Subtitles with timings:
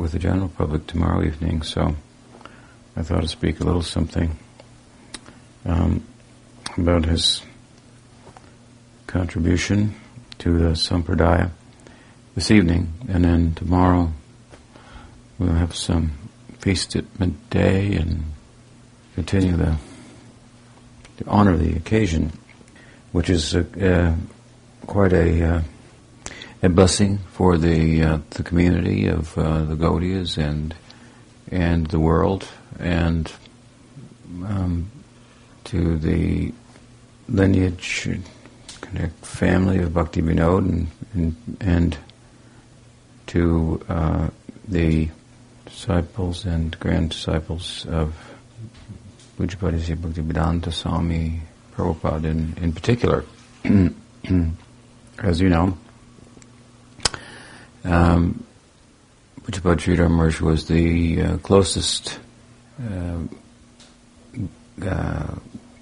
[0.00, 1.94] with the general public tomorrow evening, so
[2.96, 4.34] I thought I'd speak a little something
[5.66, 6.02] um,
[6.78, 7.42] about his
[9.06, 9.94] contribution
[10.38, 11.50] to the Sampradaya
[12.34, 14.10] this evening, and then tomorrow
[15.38, 16.12] we'll have some
[16.60, 18.24] feast at midday and
[19.14, 19.76] continue the
[21.18, 22.32] to honor the occasion,
[23.12, 24.16] which is uh,
[24.86, 25.62] quite a uh,
[26.62, 30.74] a blessing for the uh, the community of uh, the Gaudiyas and
[31.50, 32.46] and the world
[32.78, 33.32] and
[34.46, 34.90] um,
[35.64, 36.52] to the
[37.28, 38.08] lineage
[38.80, 41.98] connect family of Bhakti Vinod and and, and
[43.28, 44.28] to uh,
[44.68, 45.08] the
[45.64, 48.14] disciples and grand disciples of
[49.38, 51.40] Pujapati Bhakti Vedanta Swami
[51.74, 53.24] Prabhupada in, in particular.
[55.22, 55.78] As you know,
[57.84, 58.44] um,
[59.42, 62.18] Pujapad Sridhar Maharaj was the uh, closest
[62.80, 63.18] uh,
[64.82, 65.34] uh,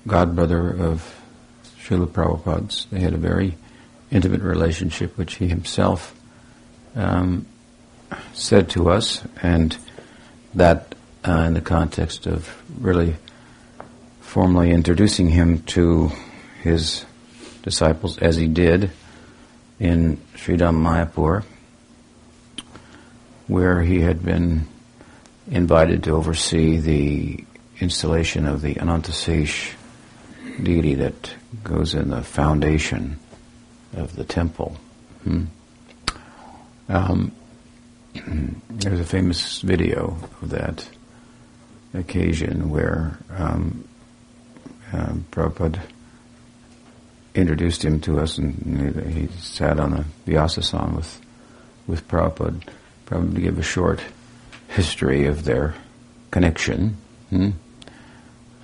[0.07, 1.21] godbrother of
[1.81, 2.87] Srila Prabhupada's.
[2.91, 3.57] They had a very
[4.11, 6.15] intimate relationship, which he himself
[6.95, 7.47] um,
[8.33, 9.77] said to us, and
[10.55, 10.95] that
[11.27, 13.17] uh, in the context of really
[14.21, 16.11] formally introducing him to
[16.63, 17.05] his
[17.63, 18.91] disciples, as he did
[19.79, 21.45] in Sridham Mayapur
[23.49, 24.67] where he had been
[25.51, 27.45] invited to oversee the
[27.81, 29.75] installation of the Anantasesh
[30.63, 33.19] deity that goes in the foundation
[33.95, 34.77] of the temple.
[35.25, 35.45] Hmm.
[36.89, 37.33] Um,
[38.71, 40.89] there's a famous video of that
[41.95, 43.89] occasion where um,
[44.93, 45.81] uh, Prabhupada
[47.35, 51.21] introduced him to us, and he, he sat on a Vyasasan with
[51.87, 52.61] with Prabhupada
[53.09, 54.01] probably give a short
[54.69, 55.75] history of their
[56.31, 56.95] connection.
[57.31, 57.51] Hmm?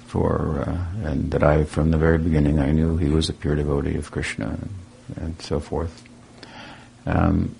[0.07, 3.57] For uh, and that I, from the very beginning, I knew he was a pure
[3.57, 4.59] devotee of Krishna,
[5.17, 6.05] and, so forth.
[7.07, 7.57] Um,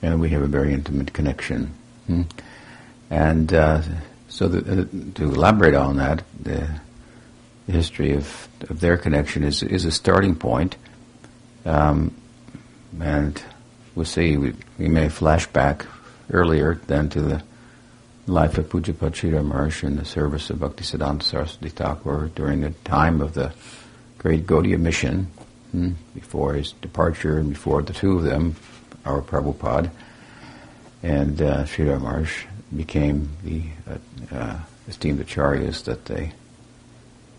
[0.00, 1.74] and we have a very intimate connection.
[2.06, 2.22] Hmm?
[3.10, 3.82] And uh,
[4.28, 4.84] so, the, uh,
[5.14, 6.68] to elaborate on that, the,
[7.66, 10.76] the history of, of their connection is is a starting point.
[11.64, 12.14] Um,
[13.00, 13.42] and
[13.94, 14.36] we'll see.
[14.36, 15.86] We, we may flash back
[16.30, 17.42] earlier than to the
[18.26, 23.20] life of Pujapad Sridhar Maharaj in the service of Bhaktisiddhanta Saraswati Thakur during the time
[23.20, 23.52] of the
[24.18, 25.26] great Gaudiya mission,
[25.72, 28.54] hmm, before his departure and before the two of them,
[29.04, 29.90] our Prabhupada
[31.02, 32.44] and uh, Sridhar Maharaj
[32.74, 36.32] became the uh, uh, esteemed acharyas that they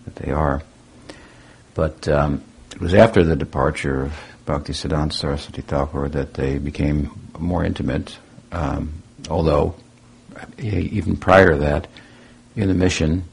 [0.06, 0.62] that they are.
[1.74, 4.14] But um, it was after the departure of
[4.46, 8.18] Bhaktisiddhanta Saraswati Thakur that they became more intimate
[8.54, 9.76] um, although,
[10.60, 11.88] even prior to that,
[12.56, 13.24] in the mission,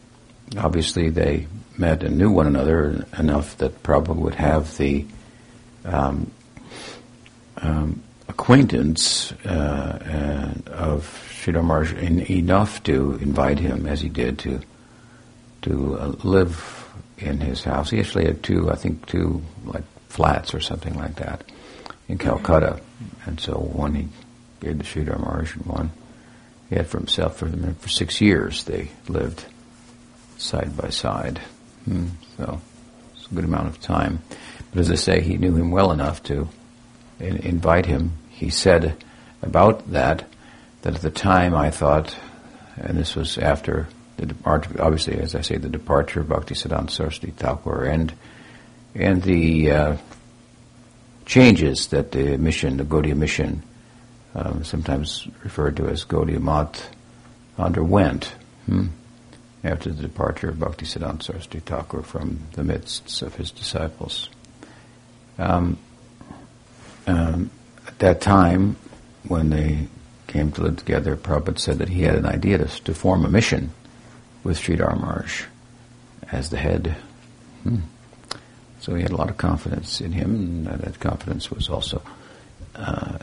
[0.56, 5.06] obviously they met and knew one another enough that Prabhupada would have the
[5.84, 6.30] um,
[7.58, 14.60] um, acquaintance uh, of Sridhar enough to invite him, as he did, to
[15.62, 16.88] to uh, live
[17.18, 17.90] in his house.
[17.90, 21.44] He actually had two, I think, two like flats or something like that
[22.08, 22.80] in Calcutta,
[23.26, 24.08] and so one he
[24.60, 25.90] gave the Sridhar Maharaj one.
[26.68, 28.64] He had for himself for, for six years.
[28.64, 29.44] They lived
[30.38, 31.38] side by side.
[31.84, 32.60] Hmm, so
[33.14, 34.22] it's a good amount of time.
[34.70, 36.48] But as I say, he knew him well enough to
[37.18, 38.12] in, invite him.
[38.30, 38.96] He said
[39.42, 40.24] about that
[40.82, 42.14] that at the time I thought,
[42.76, 47.32] and this was after the departure, obviously, as I say, the departure of Bhaktisiddhanta Saraswati
[47.32, 48.12] Thakur and
[48.94, 49.96] and the uh,
[51.26, 53.62] changes that the mission, the Gaudiya mission,
[54.34, 56.90] um, sometimes referred to as Gaudiya Math,
[57.58, 58.32] underwent
[58.66, 58.86] hmm,
[59.62, 64.30] after the departure of Bhaktisiddhanta Saraswati Thakur from the midst of his disciples.
[65.38, 65.78] Um,
[67.06, 67.50] um,
[67.86, 68.76] at that time,
[69.26, 69.88] when they
[70.26, 73.28] came to live together, Prabhupada said that he had an idea to, to form a
[73.28, 73.70] mission
[74.44, 75.44] with Sridhar Maharaj
[76.30, 76.96] as the head.
[77.64, 77.78] Hmm.
[78.80, 82.02] So he had a lot of confidence in him, and that confidence was also
[82.74, 83.18] uh,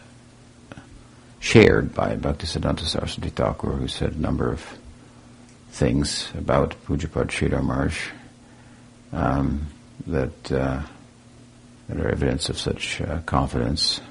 [1.48, 4.62] shared by Bhaktisiddhanta Saraswati Thakur, who said a number of
[5.70, 7.98] things about Pujapad Sridhar Maharaj
[9.14, 9.66] um,
[10.08, 10.82] that, uh,
[11.88, 14.02] that are evidence of such uh, confidence.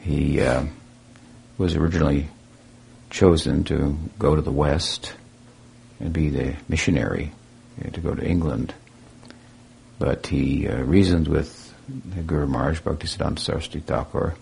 [0.00, 0.64] He uh,
[1.56, 2.26] was originally
[3.10, 5.14] chosen to go to the West
[6.00, 7.30] and be the missionary,
[7.80, 8.74] uh, to go to England.
[10.00, 11.72] But he uh, reasoned with
[12.26, 14.34] Guru Maharaj, Bhaktisiddhanta Saraswati Thakur,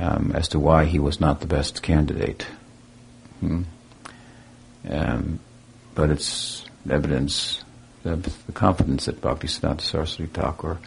[0.00, 2.46] um, as to why he was not the best candidate.
[3.40, 3.62] Hmm.
[4.88, 5.40] Um,
[5.94, 7.62] but it's evidence
[8.04, 10.78] of the confidence that Bhaktisiddhanta Saraswati Thakur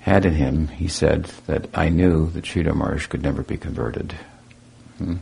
[0.00, 0.68] had in him.
[0.68, 4.14] He said that I knew that Sridhar Maharaj could never be converted.
[4.98, 5.16] Hmm.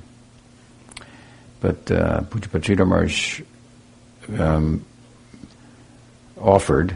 [1.61, 3.41] But uh, Pujapad Sridhar Maharaj
[4.39, 4.85] um,
[6.39, 6.95] offered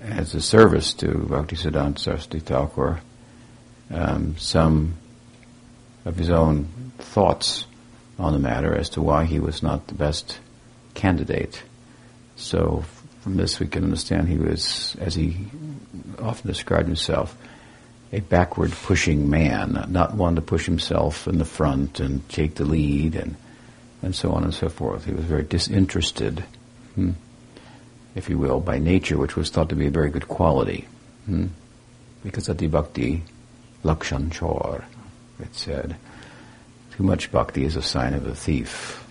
[0.00, 3.00] as a service to Bhaktisiddhanta Saraswati Thakur
[3.90, 4.94] um, some
[6.08, 6.64] of his own
[6.98, 7.66] thoughts
[8.18, 10.38] on the matter as to why he was not the best
[10.94, 11.62] candidate.
[12.36, 12.82] So
[13.20, 15.36] from this we can understand he was, as he
[16.18, 17.36] often described himself,
[18.10, 22.64] a backward pushing man, not one to push himself in the front and take the
[22.64, 23.36] lead and
[24.00, 25.04] and so on and so forth.
[25.04, 26.44] He was very disinterested,
[26.94, 27.10] hmm,
[28.14, 30.86] if you will, by nature, which was thought to be a very good quality.
[31.26, 31.48] Hmm?
[32.22, 33.24] Because Ati Bhakti
[33.82, 34.84] Lakshan Chor
[35.40, 35.96] it said.
[36.96, 39.04] Too much bhakti is a sign of a thief.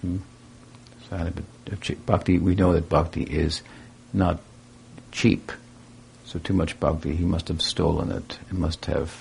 [0.00, 0.18] Hmm?
[1.10, 2.38] Sign of, a, bhakti.
[2.38, 3.62] We know that bhakti is
[4.12, 4.40] not
[5.12, 5.52] cheap.
[6.24, 8.38] So too much bhakti, he must have stolen it.
[8.50, 9.14] He must have,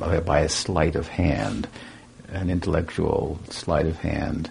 [0.00, 1.68] uh, by a sleight of hand,
[2.28, 4.50] an intellectual sleight of hand,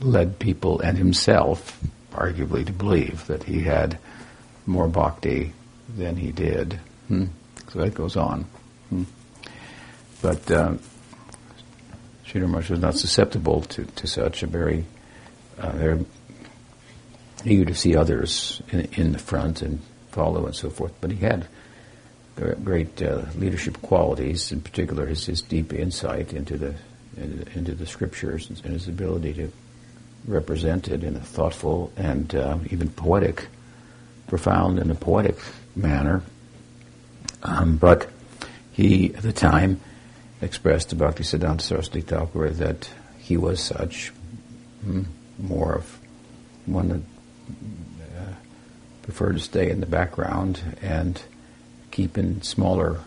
[0.00, 1.80] led people and himself,
[2.12, 3.98] arguably, to believe that he had
[4.66, 5.52] more bhakti
[5.96, 6.78] than he did.
[7.08, 7.26] Hmm?
[7.72, 8.44] So that goes on.
[8.88, 9.04] Hmm?
[10.22, 10.74] But uh,
[12.26, 14.84] Sridhar Maharaj was not susceptible to, to such a very,
[15.58, 15.96] uh,
[17.44, 19.80] eager to see others in, in, the front and
[20.10, 20.92] follow and so forth.
[21.00, 21.46] But he had
[22.64, 26.74] great uh, leadership qualities, in particular his, his deep insight into the
[27.16, 29.52] into the scriptures and his ability to
[30.26, 33.48] represent it in a thoughtful and uh, even poetic,
[34.26, 35.36] profound and a poetic
[35.74, 36.22] manner.
[37.42, 38.08] Um, but
[38.72, 39.80] he, at the time,
[40.40, 42.88] expressed to Bhaktisiddhanta Saraswati Thakur that
[43.18, 44.08] he was such,
[44.82, 45.02] hmm,
[45.38, 45.98] more of
[46.66, 47.02] one that
[48.18, 48.32] uh,
[49.02, 51.20] preferred to stay in the background and
[51.90, 53.00] keep in smaller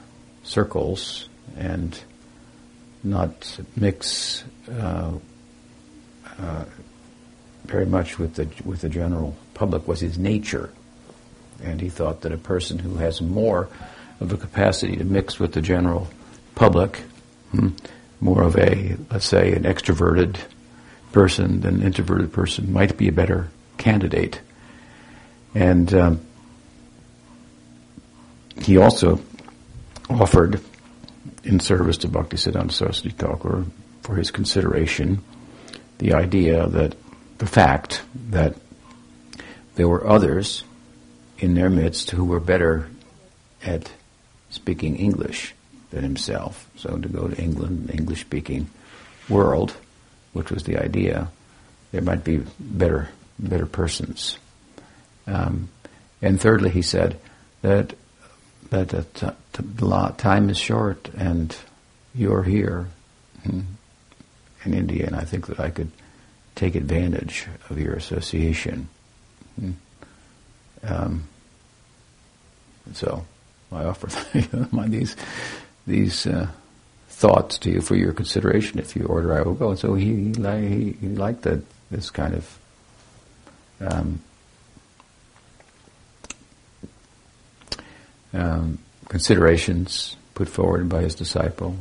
[0.44, 2.00] circles and
[3.04, 5.12] not mix uh,
[6.40, 6.66] uh,
[7.66, 10.70] very much with the with the general public was his nature,
[11.64, 13.70] and he thought that a person who has more
[14.20, 16.08] of a capacity to mix with the general
[16.56, 17.04] public?
[18.20, 20.38] More of a, let's say, an extroverted
[21.12, 24.42] person than an introverted person might be a better candidate.
[25.54, 26.22] And um,
[28.62, 29.20] he also
[30.10, 30.62] offered,
[31.44, 33.66] in service to Bhaktisiddhanta Saraswati Thakur,
[34.02, 35.24] for his consideration,
[35.98, 36.96] the idea that
[37.38, 38.56] the fact that
[39.76, 40.64] there were others
[41.40, 42.90] in their midst who were better
[43.64, 43.92] at
[44.50, 45.54] speaking English
[45.94, 46.68] than himself.
[46.76, 48.70] So to go to England, English speaking
[49.30, 49.76] world,
[50.34, 51.30] which was the idea,
[51.92, 54.38] there might be better better persons.
[55.28, 55.70] Um,
[56.22, 57.20] and thirdly, he said
[57.62, 57.94] that
[58.70, 61.56] that the time is short, and
[62.16, 62.88] you're here
[63.46, 63.68] in,
[64.66, 65.92] in India, and I think that I could
[66.56, 68.88] take advantage of your association.
[69.60, 69.72] Hmm.
[70.84, 71.24] Um,
[72.94, 73.26] so
[73.72, 74.08] I offer
[74.88, 75.16] these
[75.86, 76.48] these uh,
[77.10, 78.80] thoughts to you for your consideration.
[78.80, 79.70] If you order, I will go.
[79.70, 82.60] And so he he, he liked that this kind of
[83.80, 84.22] um,
[88.34, 91.78] um, considerations put forward by his disciple.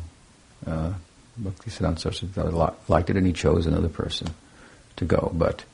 [0.66, 0.92] Uh,
[1.40, 4.28] Bhaktisiddhanta liked it, and he chose another person
[4.96, 5.30] to go.
[5.34, 5.64] But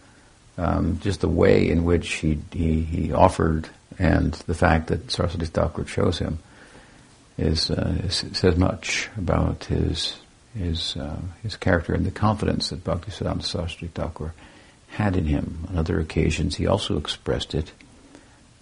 [0.56, 3.68] um, just the way in which he, he, he offered,
[3.98, 6.38] and the fact that Saraswati Thakur chose him,
[7.38, 10.16] is, uh, is, says much about his
[10.58, 14.34] his uh, his character and the confidence that Bhaktisiddhanta Saraswati Thakur
[14.88, 15.66] had in him.
[15.68, 17.70] On other occasions, he also expressed it.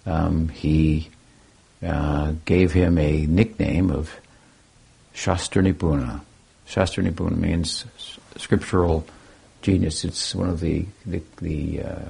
[0.05, 1.09] Um, he
[1.85, 4.13] uh, gave him a nickname of
[5.13, 6.21] Shastra Nipuna.
[6.65, 7.85] Shastra Nipuna means
[8.35, 9.05] scriptural
[9.61, 10.05] genius.
[10.05, 12.09] It's one of the the, the uh,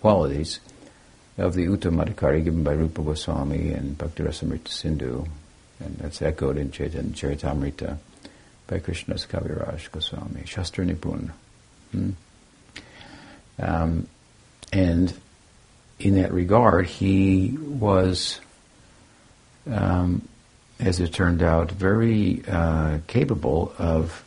[0.00, 0.60] qualities
[1.36, 5.26] of the Uttamadhikari given by Rupa Goswami and Bhakti Rasamrita Sindhu
[5.80, 7.98] and that's echoed in Chaitanya Charitamrita
[8.66, 11.30] by Krishnadas Kaviraj Goswami, Shastra Nipun.
[11.92, 12.10] Hmm?
[13.58, 14.06] Um,
[14.72, 15.12] and
[15.98, 18.40] in that regard, he was,
[19.70, 20.28] um,
[20.78, 24.24] as it turned out, very uh, capable of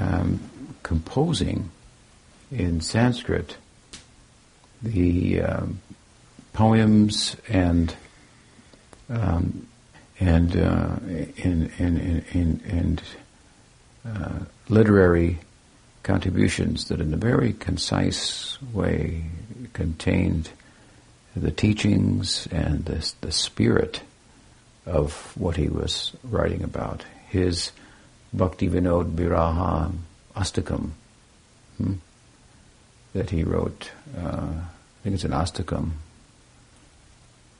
[0.00, 0.40] um,
[0.82, 1.70] composing
[2.50, 3.56] in Sanskrit
[4.82, 5.80] the um,
[6.52, 7.94] poems and
[9.08, 9.66] um,
[10.18, 10.96] and uh,
[11.36, 13.00] in, in, in, in
[14.06, 15.38] uh, literary
[16.02, 19.24] contributions that in a very concise way
[19.72, 20.50] contained
[21.34, 24.00] the teachings and the, the spirit
[24.86, 27.04] of what he was writing about.
[27.28, 27.72] His
[28.32, 29.92] Bhakti Vinod Viraha
[30.34, 30.90] Astakam
[31.76, 31.94] hmm,
[33.12, 35.90] that he wrote, uh, I think it's an Astakam,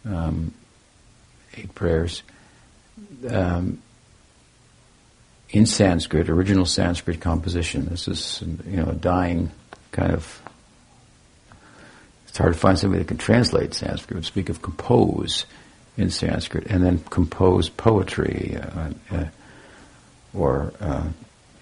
[0.05, 0.55] um,
[1.57, 2.23] eight prayers,
[3.29, 3.83] um,
[5.51, 7.87] in Sanskrit, original Sanskrit composition.
[7.87, 9.51] This is, you know, a dying
[9.93, 10.43] kind of.
[12.29, 14.17] It's hard to find somebody that can translate Sanskrit.
[14.17, 15.47] Would speak of compose
[15.97, 19.25] in Sanskrit, and then compose poetry, uh, uh,
[20.35, 21.09] or uh,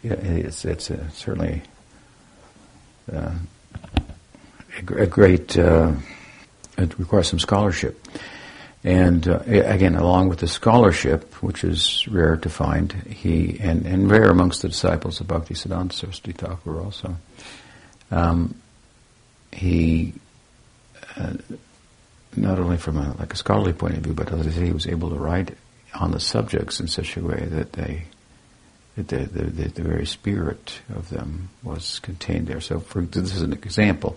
[0.02, 1.62] it's it's certainly
[3.12, 3.32] uh,
[4.88, 5.56] a, a, great.
[5.56, 5.92] Uh,
[6.76, 8.00] it requires some scholarship.
[8.84, 14.10] And uh, again, along with the scholarship, which is rare to find, he and, and
[14.10, 17.16] rare amongst the disciples of Bhakti Siddhanta Saraswati Thakur also,
[18.10, 18.54] um,
[19.52, 20.12] he
[21.16, 21.32] uh,
[22.36, 24.72] not only from a, like a scholarly point of view, but as I say, he
[24.72, 25.56] was able to write
[25.94, 28.04] on the subjects in such a way that they
[28.96, 32.60] that the, the, the, the very spirit of them was contained there.
[32.60, 34.16] So, for this is an example.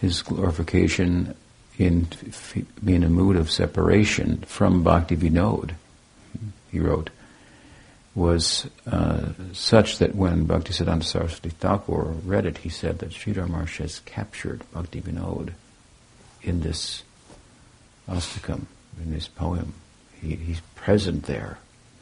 [0.00, 1.34] His glorification
[1.78, 2.08] in
[2.86, 5.72] in a mood of separation from Bhakti Vinod,
[6.70, 7.10] he wrote,
[8.14, 13.48] was uh, such that when Bhakti Siddhanta Saraswati Thakur read it, he said that Sridhar
[13.48, 15.52] Maharaj has captured Bhakti Vinod
[16.42, 17.02] in this
[18.08, 18.66] astakam,
[19.02, 19.74] in this poem.
[20.20, 21.58] He, he's present there.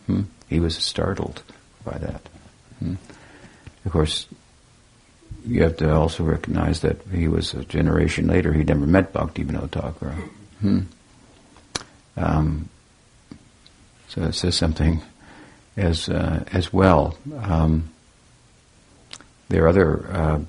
[0.07, 0.23] Hmm?
[0.49, 1.43] He was startled
[1.85, 2.23] by that.
[2.79, 2.95] Hmm?
[3.85, 4.27] Of course,
[5.47, 8.53] you have to also recognize that he was a generation later.
[8.53, 10.15] He never met Bhakti Vinod Thakur.
[10.61, 10.81] Hmm.
[12.17, 12.69] Um,
[14.09, 15.03] so it says something
[15.77, 17.17] as uh, as well.
[17.43, 17.91] Um,
[19.49, 20.41] there are other, uh,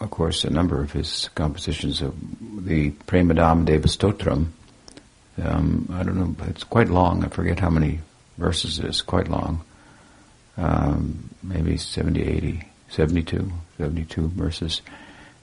[0.00, 2.14] of course, a number of his compositions of
[2.64, 4.48] the Prema Dhama Deva Stotram.
[5.42, 7.24] Um, I don't know, it's quite long.
[7.24, 8.00] I forget how many
[8.38, 9.02] verses it is.
[9.02, 9.62] Quite long.
[10.56, 13.50] Um, maybe 70, 80, 72.
[13.78, 14.82] 72 verses.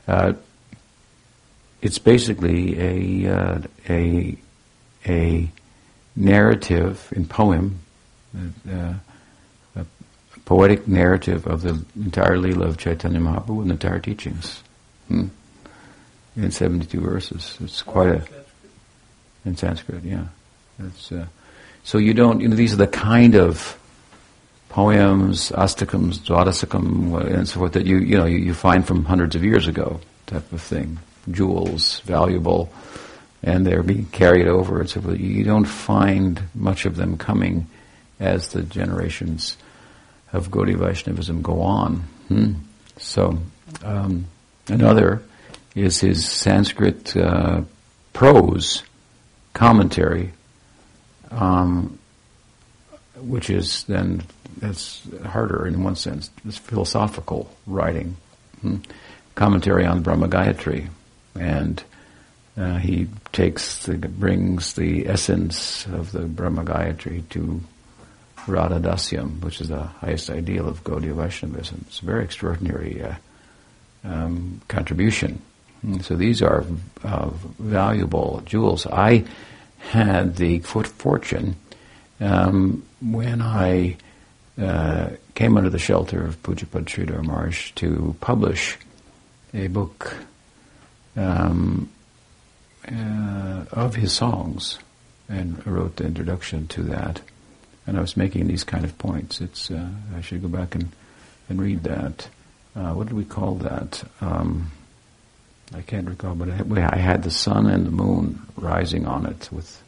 [0.07, 0.33] Uh,
[1.81, 2.79] it's basically
[3.25, 4.37] a, uh, a,
[5.05, 5.49] a
[6.15, 7.79] narrative in poem,
[8.69, 8.93] uh,
[9.75, 9.85] a
[10.45, 14.63] poetic narrative of the entire Leela of Chaitanya Mahaprabhu and the entire teachings.
[15.07, 15.27] Hmm.
[16.35, 17.57] In 72 verses.
[17.61, 18.27] It's quite a.
[19.45, 20.25] In Sanskrit, yeah.
[20.77, 21.25] It's, uh,
[21.83, 23.79] so you don't, you know, these are the kind of
[24.77, 29.35] poems, astakams, dwadasakam, and so forth that you, you know, you, you find from hundreds
[29.35, 30.99] of years ago type of thing.
[31.31, 32.71] Jewels, valuable,
[33.41, 35.19] and they're being carried over and so forth.
[35.19, 37.65] You don't find much of them coming
[38.19, 39.57] as the generations
[40.31, 41.95] of Gaudiya Vaishnavism go on.
[42.27, 42.53] Hmm.
[42.97, 43.39] So,
[43.83, 44.27] um,
[44.67, 45.23] another
[45.73, 47.61] is his Sanskrit uh,
[48.13, 48.83] prose
[49.53, 50.33] commentary,
[51.31, 51.97] um,
[53.15, 54.21] which is then
[54.59, 56.29] that's harder in one sense.
[56.45, 58.17] It's philosophical writing,
[58.61, 58.77] hmm?
[59.35, 60.89] commentary on Brahma Gayatri,
[61.35, 61.83] and
[62.57, 67.61] uh, he takes the, brings the essence of the Brahma Gayatri to
[68.47, 71.85] Radha Dasyam, which is the highest ideal of Gaudiya Vaishnavism.
[71.87, 73.15] It's a very extraordinary uh,
[74.03, 75.41] um, contribution.
[75.83, 76.65] And so these are
[77.03, 78.87] uh, valuable jewels.
[78.87, 79.25] I
[79.77, 81.55] had the fortune
[82.19, 83.97] um, when I
[84.61, 88.77] uh, came under the shelter of Pujapad Sridhar Maharaj to publish
[89.53, 90.15] a book
[91.15, 91.89] um,
[92.87, 94.79] uh, of his songs
[95.29, 97.21] and wrote the introduction to that.
[97.85, 99.41] And I was making these kind of points.
[99.41, 100.91] It's uh, I should go back and,
[101.49, 102.27] and read that.
[102.75, 104.03] Uh, what did we call that?
[104.21, 104.71] Um,
[105.73, 109.49] I can't recall, but I, I had the sun and the moon rising on it
[109.51, 109.83] with.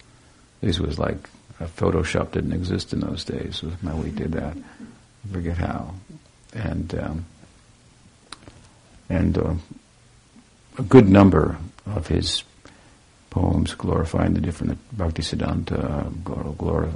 [0.61, 1.29] This was like
[1.65, 3.63] Photoshop didn't exist in those days.
[3.83, 4.55] How we did that.
[4.55, 5.93] I forget how.
[6.53, 7.25] And um,
[9.09, 9.53] and uh,
[10.77, 12.43] a good number of his
[13.29, 16.95] poems glorifying the different Bhakti Siddhanta, uh, glor-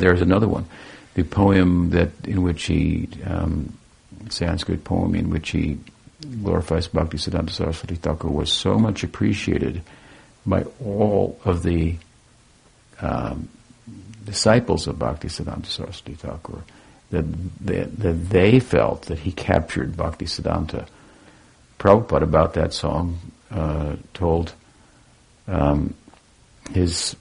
[0.00, 0.66] there's another one.
[1.14, 3.76] the poem that in which he um,
[4.30, 5.78] Sanskrit poem in which he
[6.42, 9.82] glorifies Bhakti Bhaktisiddhanta Saraswati Thakur was so much appreciated
[10.46, 11.96] by all of the
[13.00, 13.48] um,
[14.24, 16.62] disciples of Bhaktisiddhanta Saraswati Thakur
[17.10, 17.24] that,
[17.66, 20.86] that, that they felt that he captured Bhaktisiddhanta.
[21.78, 23.18] Prabhupada about that song
[23.50, 24.54] uh, told
[25.48, 25.94] um,
[26.70, 27.16] his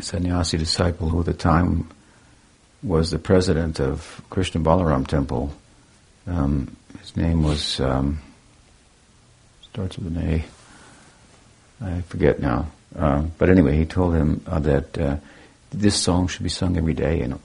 [0.00, 1.88] sannyasi disciple who at the time
[2.82, 5.52] was the president of Krishna Balaram Temple.
[6.26, 8.20] Um, his name was um,
[9.62, 10.44] starts with an A.
[11.84, 12.70] I forget now.
[12.96, 15.16] Um, but anyway, he told him uh, that uh,
[15.70, 17.38] this song should be sung every day in uh,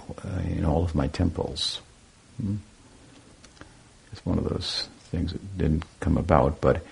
[0.47, 1.81] in all of my temples.
[2.41, 2.55] Hmm?
[4.11, 6.83] It's one of those things that didn't come about, but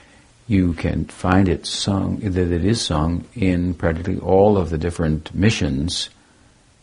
[0.48, 5.34] you can find it sung that it is sung in practically all of the different
[5.34, 6.10] missions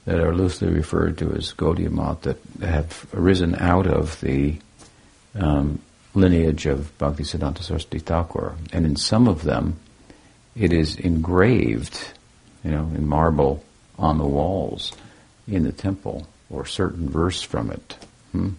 [0.05, 4.59] that are loosely referred to as Gaudiya Math that have arisen out of the
[5.35, 5.81] um,
[6.15, 8.55] lineage of Bhaktisiddhanta Saraswati Thakur.
[8.73, 9.79] And in some of them,
[10.57, 12.13] it is engraved,
[12.65, 13.63] you know, in marble
[13.99, 14.93] on the walls
[15.47, 17.97] in the temple, or certain verse from it.
[18.33, 18.51] Hmm?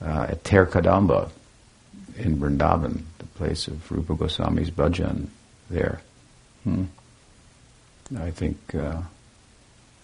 [0.00, 1.30] Uh, at Ter Kadamba
[2.16, 5.28] in Vrindavan, the place of Rupa Goswami's bhajan
[5.70, 6.00] there.
[6.64, 6.84] Hmm?
[8.16, 9.00] I think uh,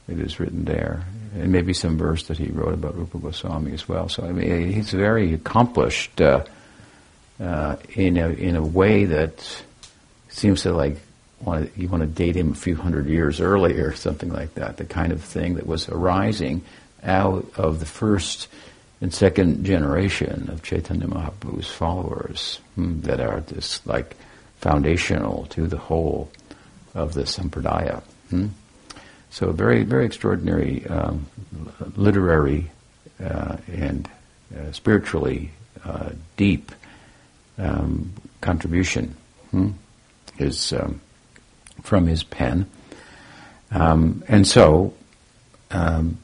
[0.08, 1.04] it is written there.
[1.34, 4.08] And maybe some verse that he wrote about Rupa Goswami as well.
[4.08, 6.44] So I mean, he's very accomplished uh,
[7.38, 9.62] uh, in a in a way that
[10.28, 10.98] seems to like
[11.40, 14.76] want to, you want to date him a few hundred years earlier, something like that.
[14.76, 16.62] The kind of thing that was arising
[17.02, 18.48] out of the first
[19.00, 24.16] and second generation of Chaitanya Mahaprabhu's followers hmm, that are this like
[24.56, 26.30] foundational to the whole
[26.94, 28.02] of the sampradaya.
[28.30, 28.48] Hmm?
[29.30, 31.26] So very, very extraordinary um,
[31.96, 32.70] literary
[33.22, 34.08] uh, and
[34.56, 35.52] uh, spiritually
[35.84, 36.72] uh, deep
[37.58, 39.14] um, contribution
[39.50, 39.70] hmm,
[40.38, 41.00] is um,
[41.82, 42.66] from his pen.
[43.70, 44.94] Um, and so,
[45.70, 46.18] um,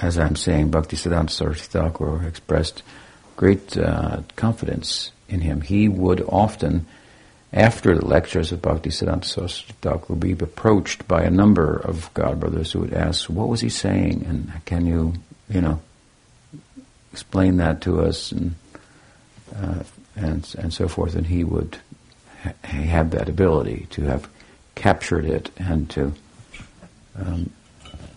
[0.00, 2.82] as I'm saying, Bhaktisiddhanta Saraswati Thakur expressed
[3.36, 5.60] great uh, confidence in him.
[5.60, 6.86] He would often
[7.52, 12.72] after the lectures of Bhaktisiddhanta Saraswati Thakur be approached by a number of God brothers
[12.72, 14.26] who would ask, what was he saying?
[14.26, 15.14] And can you,
[15.48, 15.80] you know,
[17.12, 18.32] explain that to us?
[18.32, 18.54] And,
[19.56, 19.82] uh,
[20.14, 21.14] and, and so forth.
[21.14, 21.78] And he would
[22.42, 24.28] ha- have that ability to have
[24.78, 26.12] captured it and to
[27.16, 27.50] um,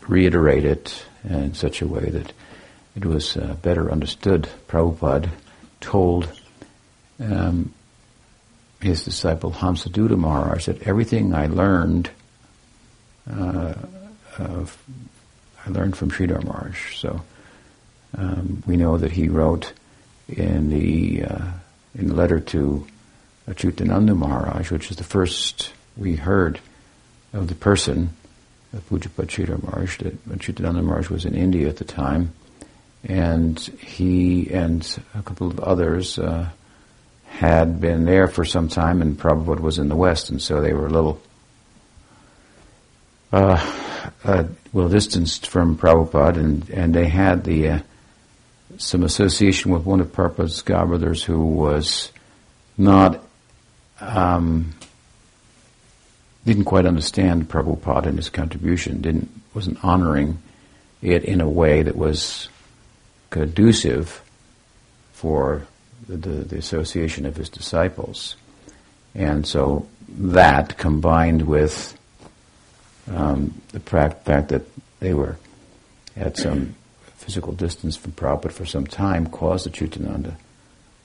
[0.08, 2.32] reiterate it in such a way that
[2.96, 4.48] it was uh, better understood.
[4.68, 5.30] Prabhupada
[5.80, 6.32] told
[7.20, 7.74] um,
[8.80, 12.12] his disciple Hamsaduta Maharaj that everything I learned,
[13.30, 13.74] uh,
[14.38, 17.00] I learned from Sridhar Maharaj.
[17.00, 17.22] So
[18.18, 19.74] um, we know that he wrote
[20.28, 21.52] in the uh,
[21.96, 22.86] in letter to
[23.48, 26.60] Achyutananda Maharaj, which is the first we heard
[27.32, 28.10] of the person
[28.74, 32.34] of Pujapad Maharaj, that Achyutananda Maharaj was in India at the time,
[33.04, 36.50] and he and a couple of others uh,
[37.28, 40.74] had been there for some time, and Prabhupada was in the West, and so they
[40.74, 41.22] were a little,
[43.32, 43.74] uh,
[44.24, 47.80] uh, well distanced from Prabhupada, and, and they had the uh,
[48.78, 52.12] some association with one of Prabhupada's godbrothers who was
[52.78, 53.24] not
[54.00, 54.74] um,
[56.46, 60.42] didn't quite understand Prabhupada and his contribution, didn't wasn't honoring
[61.02, 62.48] it in a way that was
[63.30, 64.22] conducive
[65.14, 65.68] for
[66.08, 68.36] the, the, association of his disciples.
[69.14, 71.98] And so that combined with
[73.10, 74.64] um, the fact that
[75.00, 75.38] they were
[76.16, 76.76] at some
[77.16, 80.36] physical distance from Prabhupada for some time caused Achyutananda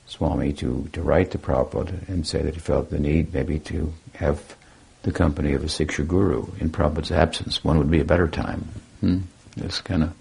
[0.07, 3.93] Swami to, to write to Prabhupada and say that he felt the need maybe to
[4.15, 4.56] have
[5.03, 7.63] the company of a Siksha guru in Prabhupada's absence.
[7.63, 8.67] One would be a better time.
[8.99, 9.19] Hmm?
[9.55, 10.13] That's kind of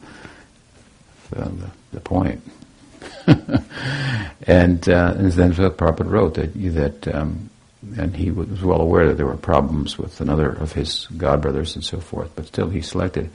[1.36, 2.42] uh, the, the point.
[3.26, 7.50] and, uh, and then Prabhupada wrote that, that um,
[7.96, 11.84] and he was well aware that there were problems with another of his godbrothers and
[11.84, 13.30] so forth, but still he selected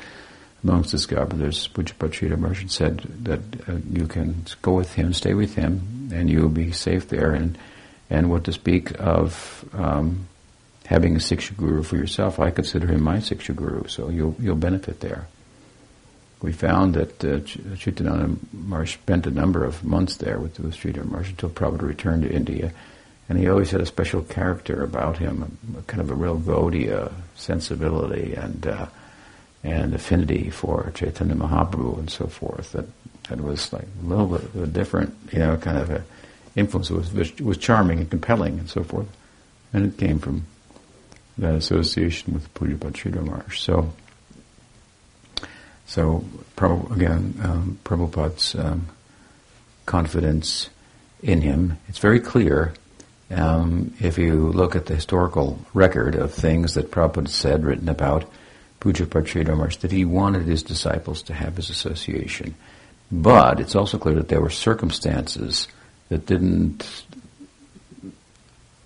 [0.63, 5.55] amongst his godbrothers, Sridhar Maharaj said that uh, you can go with him, stay with
[5.55, 7.31] him, and you will be safe there.
[7.31, 7.57] And,
[8.09, 10.27] and what to speak of um,
[10.91, 14.55] having a Siksha guru for yourself, I consider him my Siksha guru, so you'll, you'll
[14.55, 15.27] benefit there
[16.41, 21.05] we found that uh, Achyutananda Maharaj spent a number of months there with, with Sridhar
[21.05, 22.73] Maharaj until Prabhupada returned to India.
[23.29, 28.33] And he always had a special character about him, kind of a real Gaudiya sensibility.
[28.33, 28.87] And uh,
[29.63, 32.71] and affinity for Chaitanya Mahaprabhu and so forth.
[32.71, 32.85] That
[33.29, 36.03] that was like a little bit of a different, you know, kind of
[36.55, 36.89] influence.
[36.89, 39.07] It was was charming and compelling and so forth,
[39.71, 40.47] and it came from
[41.41, 43.91] that association with Pujapad Sridhar So,
[45.87, 46.23] so
[46.91, 48.87] again, um, Prabhupada's um,
[49.87, 50.69] confidence
[51.23, 51.77] in him.
[51.89, 52.73] It's very clear
[53.31, 58.25] um, if you look at the historical record of things that Prabhupada said, written about
[58.79, 62.53] Pujapad Sridhar Maharaj, that he wanted his disciples to have his association.
[63.11, 65.67] But it's also clear that there were circumstances
[66.09, 67.05] that didn't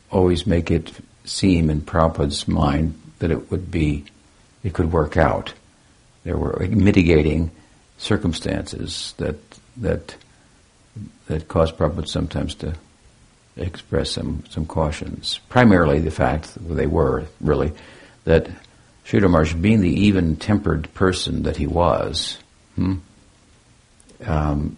[0.10, 0.92] always make it
[1.26, 4.06] seem in Prabhupada's mind that it would be,
[4.64, 5.54] it could work out.
[6.24, 7.52] There were mitigating
[7.98, 9.38] circumstances that
[9.78, 10.16] that
[11.28, 12.76] that caused Prabhupada sometimes to
[13.58, 15.40] express some some cautions.
[15.50, 17.74] Primarily, the fact they were really
[18.24, 18.50] that
[19.06, 22.40] Sridhar being the even-tempered person that he was,
[22.74, 22.96] hmm,
[24.26, 24.78] um,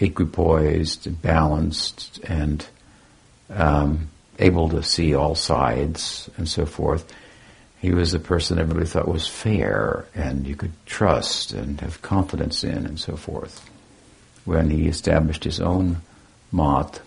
[0.00, 2.66] equipoised, balanced, and
[3.50, 7.12] um, able to see all sides and so forth.
[7.80, 12.64] He was a person everybody thought was fair and you could trust and have confidence
[12.64, 13.68] in and so forth.
[14.44, 15.98] When he established his own
[16.52, 17.00] math,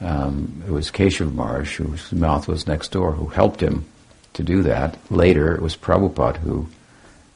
[0.00, 3.84] um, it was Keshav Maharaj, whose math was next door, who helped him
[4.34, 4.96] to do that.
[5.10, 6.68] Later, it was Prabhupada who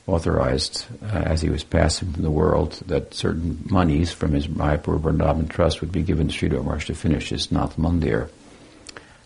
[0.06, 5.00] authorized, uh, as he was passing from the world, that certain monies from his Mayapur
[5.00, 8.28] Vrindavan Trust would be given to Sridhar Maharaj to finish his Nat Mandir.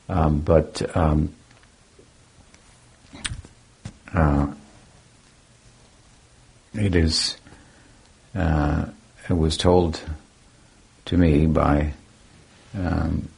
[0.08, 1.34] Um, but um,
[4.14, 4.46] uh,
[6.74, 7.36] it is.
[8.34, 8.86] Uh,
[9.28, 10.00] it was told
[11.06, 11.92] to me by
[12.74, 13.28] um,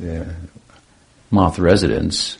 [0.00, 0.34] the
[1.30, 2.38] Math residents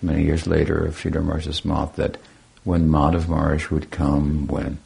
[0.00, 2.18] many years later of Sridhar Maharaj's Math that
[2.64, 4.78] when Madhav Maharaj would come, when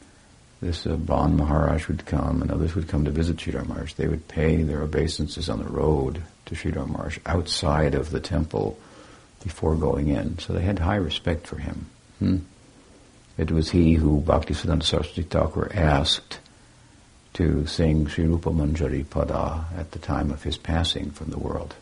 [0.61, 4.09] this uh, Ban Maharaj would come, and others would come to visit Sridhar Maharaj, they
[4.09, 6.23] would pay their obeisances on the road
[6.55, 8.79] to Sridhar outside of the temple
[9.43, 10.39] before going in.
[10.39, 11.87] So they had high respect for him.
[12.19, 12.37] Hmm?
[13.39, 16.39] It was he who Bhaktisiddhanta Saraswati Thakur asked
[17.35, 21.75] to sing Sri Rupa Manjari Pada at the time of his passing from the world.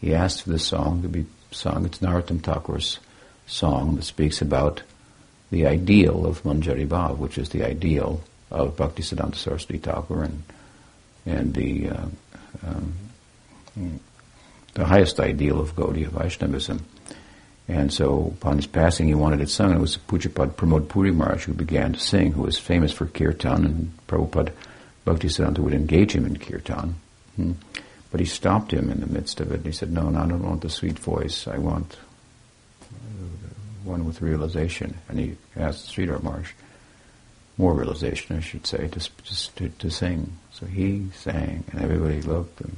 [0.00, 1.86] He asked for this song to be sung.
[1.86, 2.98] It's Narottam Thakur's
[3.46, 4.82] song that speaks about
[5.50, 10.42] the ideal of Manjari Bhav, which is the ideal of Bhaktisiddhanta Saraswati Thakur and,
[11.24, 12.06] and the uh,
[12.66, 12.94] um,
[14.74, 16.84] the highest ideal of Gaudiya Vaishnavism.
[17.68, 19.72] And so upon his passing, he wanted it sung.
[19.72, 23.64] It was Pujapad Pramod Puri Maharaj who began to sing, who was famous for kirtan,
[23.64, 24.52] and Prabhupada
[25.06, 26.96] Bhaktisiddhanta would engage him in kirtan.
[27.36, 27.52] Hmm.
[28.10, 30.26] But he stopped him in the midst of it, and he said, no, no, I
[30.26, 31.46] don't want the sweet voice.
[31.46, 31.96] I want
[33.84, 34.98] one with realization.
[35.08, 36.50] And he asked Sridhar Maharaj,
[37.56, 39.00] more realization, I should say, to,
[39.56, 40.36] to, to sing.
[40.52, 42.76] So he sang, and everybody looked, and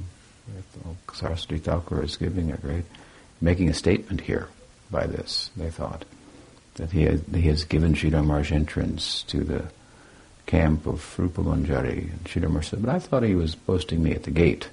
[1.13, 2.85] Saraswati Thakur is giving a great,
[3.41, 4.49] making a statement here
[4.91, 6.05] by this, they thought,
[6.75, 9.63] that he, had, he has given Sridhar entrance to the
[10.45, 12.11] camp of Rupa Manjari.
[12.11, 14.69] And Sridhar said, but I thought he was posting me at the gate.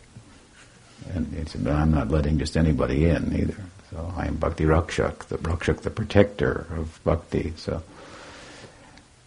[1.15, 3.57] And he said, but I'm not letting just anybody in either.
[3.91, 7.53] So I am Bhakti Rakshak, the Rakshak, the protector of Bhakti.
[7.57, 7.83] So,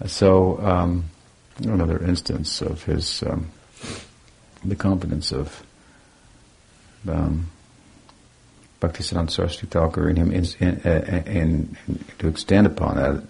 [0.05, 1.05] so um,
[1.59, 3.51] another instance of his, um,
[4.63, 5.63] the competence of
[7.07, 7.49] um,
[8.81, 13.23] Bhaktisiddhanta Saraswati Thakur in him in, in, in, in, to extend upon that,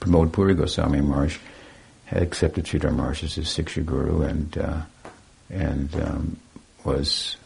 [0.00, 1.38] Pramod Puri Goswami Maharaj
[2.04, 4.82] had accepted Sridhar Maharaj as his Siksha Guru and uh,
[5.48, 6.36] and um,
[6.84, 7.36] was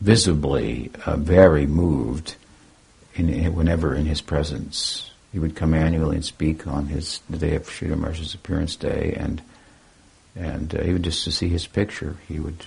[0.00, 2.36] visibly uh, very moved
[3.14, 5.10] in, whenever in his presence.
[5.32, 9.14] He would come annually and speak on his the day of Sridhar Maharaj's appearance day,
[9.16, 9.42] and
[10.34, 12.66] and uh, even just to see his picture, he would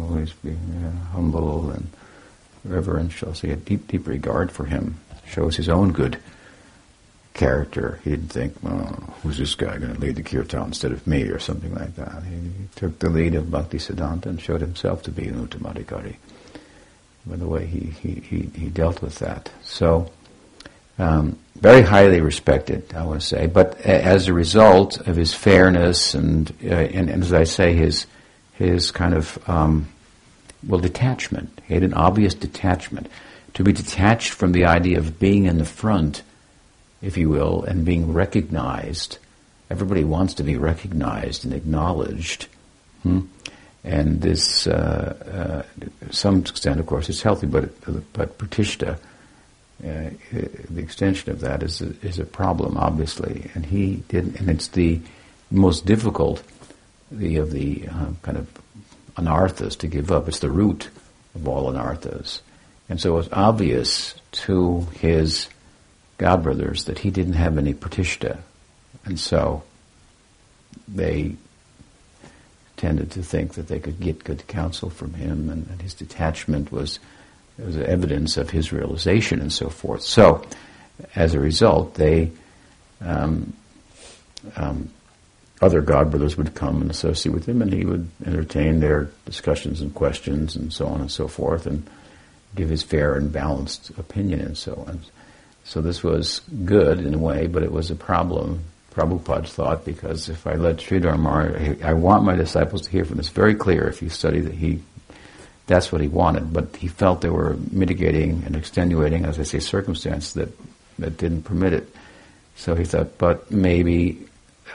[0.00, 1.88] always be uh, humble and
[2.64, 3.34] reverential.
[3.34, 4.98] So he had deep, deep regard for him.
[5.26, 6.18] Shows his own good
[7.34, 8.00] character.
[8.04, 11.22] He didn't think, oh, who's this guy going to lead the kirtan instead of me
[11.24, 12.22] or something like that.
[12.24, 16.16] He, took the lead of Bhakti Siddhanta and showed himself to be an Uttamadhikari
[17.26, 19.50] by the way he, he, he, he dealt with that.
[19.62, 20.10] So,
[20.98, 23.46] um, very highly respected, I want to say.
[23.46, 28.06] But as a result of his fairness and, uh, and, and as I say, his
[28.62, 29.88] his kind of, um,
[30.66, 31.60] well, detachment.
[31.66, 33.08] He had an obvious detachment.
[33.54, 36.22] To be detached from the idea of being in the front,
[37.02, 39.18] if you will, and being recognized.
[39.68, 42.46] Everybody wants to be recognized and acknowledged.
[43.02, 43.20] Hmm?
[43.84, 47.72] And this, uh, uh, some extent, of course, is healthy, but
[48.12, 48.98] but pratishta
[49.84, 50.10] uh,
[50.70, 54.68] the extension of that is a, is a problem, obviously, and he did, and it's
[54.68, 55.00] the
[55.50, 56.40] most difficult
[57.12, 58.48] the of the uh, kind of
[59.16, 60.28] anarthas to give up.
[60.28, 60.88] It's the root
[61.34, 62.40] of all anarthas,
[62.88, 65.48] and so it's obvious to his
[66.18, 68.38] godbrothers that he didn't have any pratishta,
[69.04, 69.62] and so
[70.88, 71.36] they
[72.76, 76.72] tended to think that they could get good counsel from him, and that his detachment
[76.72, 76.98] was
[77.58, 80.02] was evidence of his realization and so forth.
[80.02, 80.44] So,
[81.14, 82.30] as a result, they
[83.00, 83.52] um,
[84.56, 84.90] um,
[85.62, 89.94] other godbrothers would come and associate with him, and he would entertain their discussions and
[89.94, 91.88] questions and so on and so forth, and
[92.54, 95.00] give his fair and balanced opinion and so on.
[95.64, 98.64] So this was good in a way, but it was a problem.
[98.92, 103.16] Prabhupada thought because if I let Sridhar Maharaj, I want my disciples to hear from
[103.16, 103.88] this very clear.
[103.88, 104.82] If you study that he
[105.66, 106.52] that's what he wanted.
[106.52, 110.48] But he felt there were mitigating and extenuating, as I say, circumstances that,
[110.98, 111.94] that didn't permit it.
[112.56, 114.26] So he thought, but maybe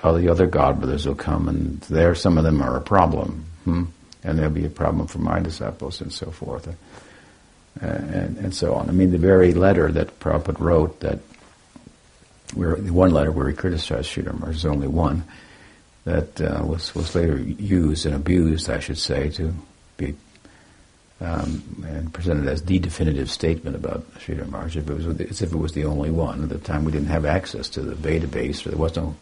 [0.03, 3.85] all the other godbrothers will come, and there some of them are a problem, hmm?
[4.23, 8.75] and there'll be a problem for my disciples, and so forth, uh, and, and so
[8.75, 8.89] on.
[8.89, 11.19] I mean, the very letter that Prabhupada wrote, that
[12.53, 15.23] where the one letter where he criticized Sridhar there's only one,
[16.05, 19.53] that uh, was was later used and abused, I should say, to
[19.97, 20.15] be
[21.19, 25.51] um, and presented as the definitive statement about Sridhar Maharaj, if it was, as if
[25.51, 26.43] it was the only one.
[26.43, 29.15] At the time, we didn't have access to the database, or there was no,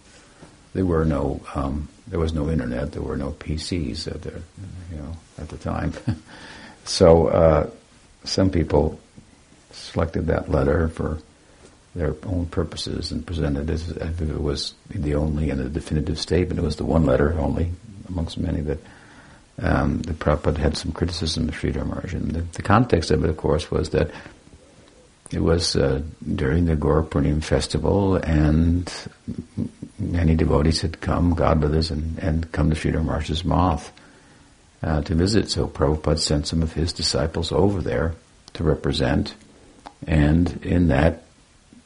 [0.76, 4.34] there were no, um, there was no internet, there were no PCs at the,
[4.92, 5.94] you know, at the time.
[6.84, 7.70] so uh,
[8.26, 9.00] some people
[9.72, 11.20] selected that letter for
[11.96, 16.20] their own purposes and presented it as if it was the only and the definitive
[16.20, 16.60] statement.
[16.60, 17.72] It was the one letter only
[18.10, 18.80] amongst many that
[19.60, 22.14] um, the Prabhupada had some criticism of Sridhar Maharaj.
[22.14, 24.12] And the, the, context of it, of course, was that
[25.32, 26.02] it was uh,
[26.36, 27.04] during the Gaur
[27.42, 28.92] festival, and
[29.98, 33.92] many devotees had come, godbrothers, and, and come to Sridhar Maharaj's math
[34.84, 35.50] uh, to visit.
[35.50, 38.14] So Prabhupada sent some of his disciples over there
[38.54, 39.34] to represent,
[40.06, 41.24] and in that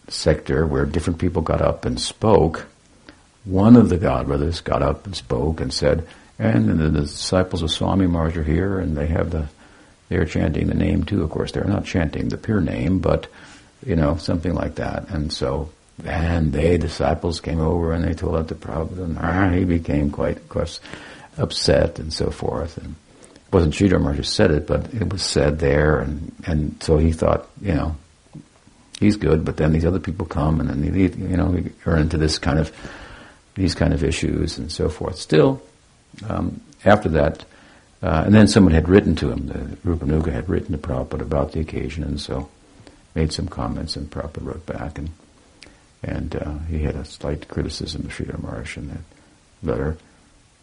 [0.09, 2.65] sector where different people got up and spoke,
[3.45, 8.07] one of the godbrothers got up and spoke and said, and the disciples of Swami
[8.07, 9.47] Maharaj are here, and they have the,
[10.09, 11.23] they're chanting the name too.
[11.23, 13.27] Of course, they're not chanting the pure name, but
[13.85, 15.09] you know something like that.
[15.09, 15.69] And so,
[16.03, 20.11] and they disciples came over and they told it to Prabhupada, and ah, he became
[20.11, 20.79] quite, of course,
[21.37, 22.77] upset and so forth.
[22.77, 22.95] And
[23.35, 27.11] it wasn't Sridhar who said it, but it was said there, and and so he
[27.11, 27.95] thought, you know,
[28.99, 32.17] he's good, but then these other people come, and then they, you know, are into
[32.17, 32.71] this kind of
[33.55, 35.17] these kind of issues and so forth.
[35.17, 35.61] Still,
[36.27, 37.43] um, after that,
[38.01, 41.51] uh, and then someone had written to him, the Rupanuga had written to Prabhupada about
[41.51, 42.49] the occasion, and so
[43.15, 45.09] made some comments, and Prabhupada wrote back, and
[46.01, 49.01] and uh, he had a slight criticism of Sridhar Maharaj in that
[49.61, 49.97] letter,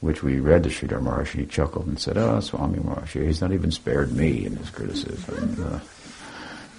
[0.00, 3.42] which we read to Sridhar Maharaj, and he chuckled and said, "Oh, Swami Maharaj, he's
[3.42, 5.82] not even spared me in his criticism."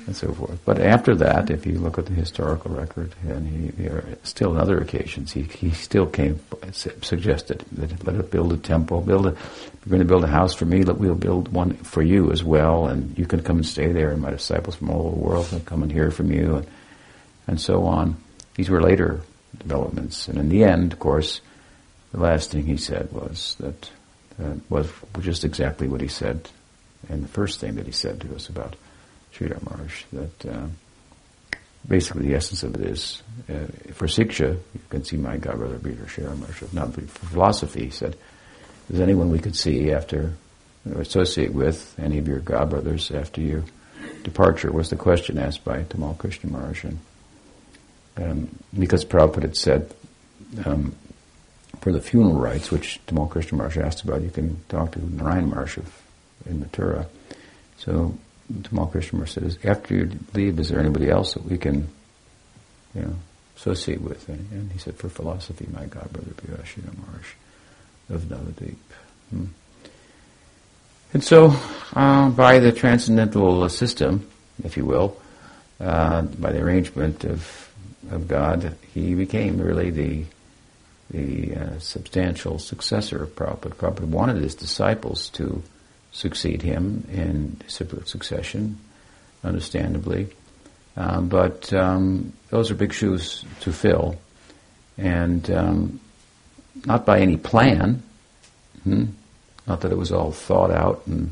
[0.07, 0.57] And so forth.
[0.63, 3.89] But after that, if you look at the historical record, and he, he
[4.23, 6.39] still on other occasions, he, he still came,
[6.71, 10.53] suggested that let us build a temple, build a, we're going to build a house
[10.53, 13.65] for me, let we'll build one for you as well, and you can come and
[13.65, 16.31] stay there, and my disciples from all over the world can come and hear from
[16.31, 16.67] you, and,
[17.47, 18.15] and so on.
[18.55, 19.19] These were later
[19.59, 21.41] developments, and in the end, of course,
[22.13, 23.91] the last thing he said was that
[24.41, 24.89] uh, was
[25.19, 26.47] just exactly what he said,
[27.09, 28.77] and the first thing that he said to us about
[29.37, 30.67] Sridhar Maharaj, that uh,
[31.87, 36.03] basically the essence of it is, uh, for Siksha, you can see my godbrother Peter
[36.03, 38.15] Sridhar Maharaj, not for philosophy, he said,
[38.89, 40.33] is anyone we could see after,
[40.93, 43.63] or associate with any of your godbrothers after your
[44.23, 46.85] departure, was the question asked by Tamal Krishna Maharaj.
[46.85, 46.99] And,
[48.17, 49.93] um, because Prabhupada had said,
[50.65, 50.95] um,
[51.81, 55.49] for the funeral rites, which Tamal Krishna Maharaj asked about, you can talk to Narayan
[55.49, 55.77] Maharaj
[56.45, 57.05] in Mathura.
[57.77, 58.17] So
[58.51, 61.87] Tamal Krishna says, after you leave, is there anybody else that we can,
[62.95, 63.15] you know,
[63.57, 64.27] associate with?
[64.29, 67.27] And, and he said, for philosophy, my God, Brother Piyashina Maharaj
[68.09, 68.75] of Navadip.
[69.29, 69.45] Hmm.
[71.13, 71.55] And so,
[71.93, 74.27] uh, by the transcendental system,
[74.63, 75.19] if you will,
[75.79, 77.67] uh, by the arrangement of
[78.11, 80.25] of God, he became really the
[81.09, 83.75] the uh, substantial successor of Prabhupada.
[83.75, 85.63] Prabhupada wanted his disciples to
[86.17, 88.77] succeed him in disciplic succession,
[89.43, 90.27] understandably.
[90.95, 94.17] Um, but um, those are big shoes to fill,
[94.97, 95.99] and um,
[96.85, 98.01] not by any plan.
[98.83, 99.05] Hmm?
[99.67, 101.31] Not that it was all thought out and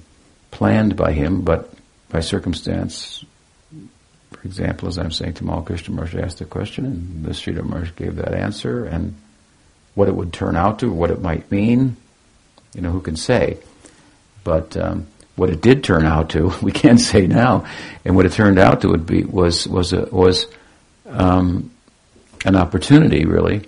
[0.51, 1.73] planned by him, but
[2.09, 3.25] by circumstance,
[4.31, 8.17] for example, as I'm saying, Tamal Krishna Maharaj asked a question, and the Sridhar gave
[8.17, 9.15] that answer, and
[9.95, 11.95] what it would turn out to, what it might mean,
[12.75, 13.57] you know, who can say?
[14.45, 17.65] But um, what it did turn out to, we can't say now,
[18.05, 20.47] and what it turned out to would be was was a, was
[21.07, 21.71] um,
[22.45, 23.67] an opportunity, really,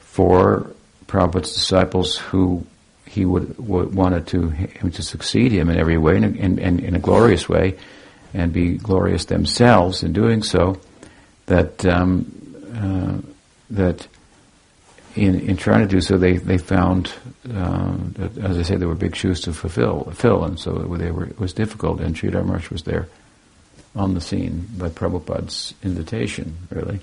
[0.00, 0.70] for
[1.06, 2.66] Prabhupada's disciples who
[3.06, 6.80] he would, would wanted to him to succeed him in every way, and in, in,
[6.80, 7.78] in a glorious way,
[8.34, 10.80] and be glorious themselves in doing so.
[11.46, 12.30] That um,
[12.76, 13.28] uh,
[13.70, 14.06] that
[15.16, 17.12] in, in trying to do so, they, they found,
[17.52, 17.96] uh,
[18.42, 21.38] as I say, there were big shoes to fulfill, fill, and so they were, it
[21.38, 22.00] was difficult.
[22.00, 23.08] And Sridhar Maharaj was there
[23.96, 27.00] on the scene by Prabhupada's invitation, really,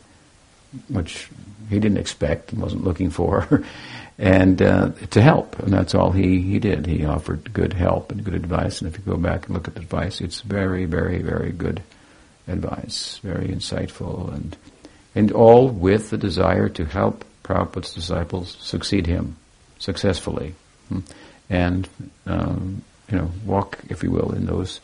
[0.87, 1.29] which
[1.69, 3.63] he didn't expect and wasn't looking for,
[4.17, 5.59] and uh, to help.
[5.59, 6.85] And that's all he, he did.
[6.85, 8.81] He offered good help and good advice.
[8.81, 11.83] And if you go back and look at the advice, it's very, very, very good
[12.47, 14.55] advice, very insightful, and
[15.15, 19.37] and all with the desire to help Prabhupada's disciples succeed him
[19.79, 20.53] successfully,
[20.89, 20.99] hmm,
[21.49, 21.87] and
[22.25, 24.81] um, you know walk, if you will, in those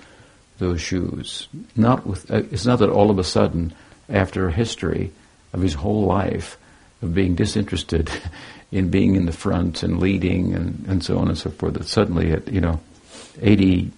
[0.59, 1.49] those shoes.
[1.75, 3.73] Not with uh, it's not that all of a sudden,
[4.07, 5.11] after a history
[5.51, 6.57] of his whole life
[7.01, 8.09] of being disinterested
[8.71, 11.87] in being in the front and leading and, and so on and so forth, that
[11.87, 12.79] suddenly at you know
[13.41, 13.91] eighty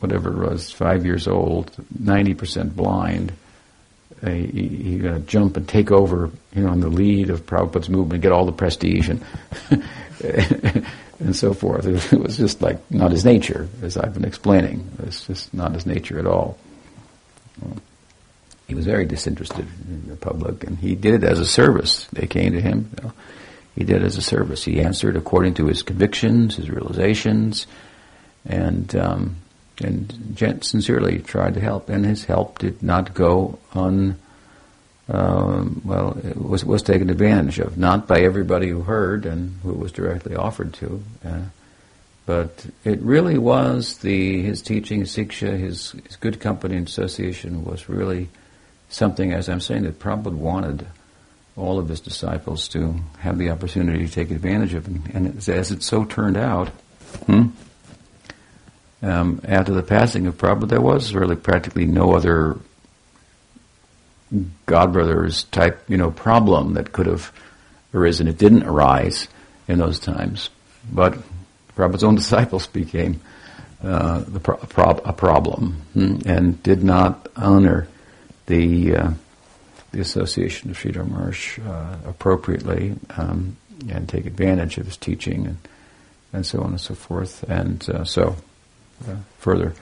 [0.00, 3.32] whatever it was, five years old, ninety percent blind
[4.22, 7.88] uh, he, going to jump and take over, you know, in the lead of Prabhupada's
[7.88, 9.24] movement, get all the prestige and
[11.20, 11.86] and so forth.
[12.12, 14.90] It was just like not his nature, as I've been explaining.
[15.04, 16.58] It's just not his nature at all.
[18.66, 22.06] He was very disinterested in the public, and he did it as a service.
[22.12, 22.90] They came to him.
[22.98, 23.12] You know,
[23.74, 24.64] he did it as a service.
[24.64, 27.66] He answered according to his convictions, his realizations,
[28.44, 29.36] and um,
[29.80, 34.18] and Gent sincerely tried to help, and his help did not go un.
[35.08, 39.72] Um, well, it was was taken advantage of, not by everybody who heard and who
[39.72, 41.40] was directly offered to, uh,
[42.26, 47.88] but it really was the his teaching, siksha, his, his good company and association was
[47.88, 48.28] really
[48.88, 50.86] something, as I'm saying, that Prabhupada wanted
[51.56, 55.70] all of his disciples to have the opportunity to take advantage of, and, and as
[55.70, 56.68] it so turned out.
[57.26, 57.48] Hmm?
[59.02, 62.58] Um, after the passing of Prabhupada, there was really practically no other
[64.66, 67.32] Godbrothers type, you know, problem that could have
[67.92, 68.28] arisen.
[68.28, 69.28] It didn't arise
[69.66, 70.50] in those times,
[70.90, 71.18] but
[71.76, 73.20] Prabhupada's own disciples became
[73.82, 77.88] uh, pro- a problem hmm, and did not honor
[78.46, 79.10] the uh,
[79.92, 83.56] the association of Sridhar Maharaj uh, appropriately um,
[83.88, 85.58] and take advantage of his teaching and
[86.32, 87.42] and so on and so forth.
[87.48, 88.36] And uh, so
[89.08, 89.74] uh, further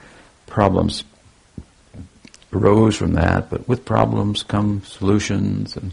[0.47, 1.03] problems
[2.51, 5.91] arose from that, but with problems come solutions, and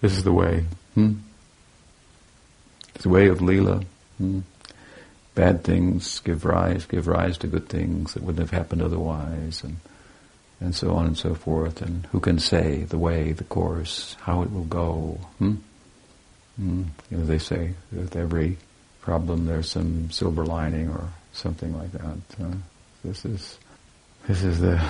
[0.00, 0.64] this is the way.
[0.94, 1.14] Hmm?
[2.94, 3.84] It's the way of Leela.
[4.18, 4.40] Hmm?
[5.34, 9.76] Bad things give rise, give rise to good things that wouldn't have happened otherwise, and
[10.60, 11.82] and so on and so forth.
[11.82, 15.18] And who can say the way, the course, how it will go?
[15.38, 15.54] Hmm?
[16.56, 16.82] Hmm.
[17.10, 18.58] You know, they say with every
[19.00, 22.42] problem there's some silver lining or something like that.
[22.42, 22.54] Uh,
[23.04, 23.58] this is
[24.26, 24.80] this is the,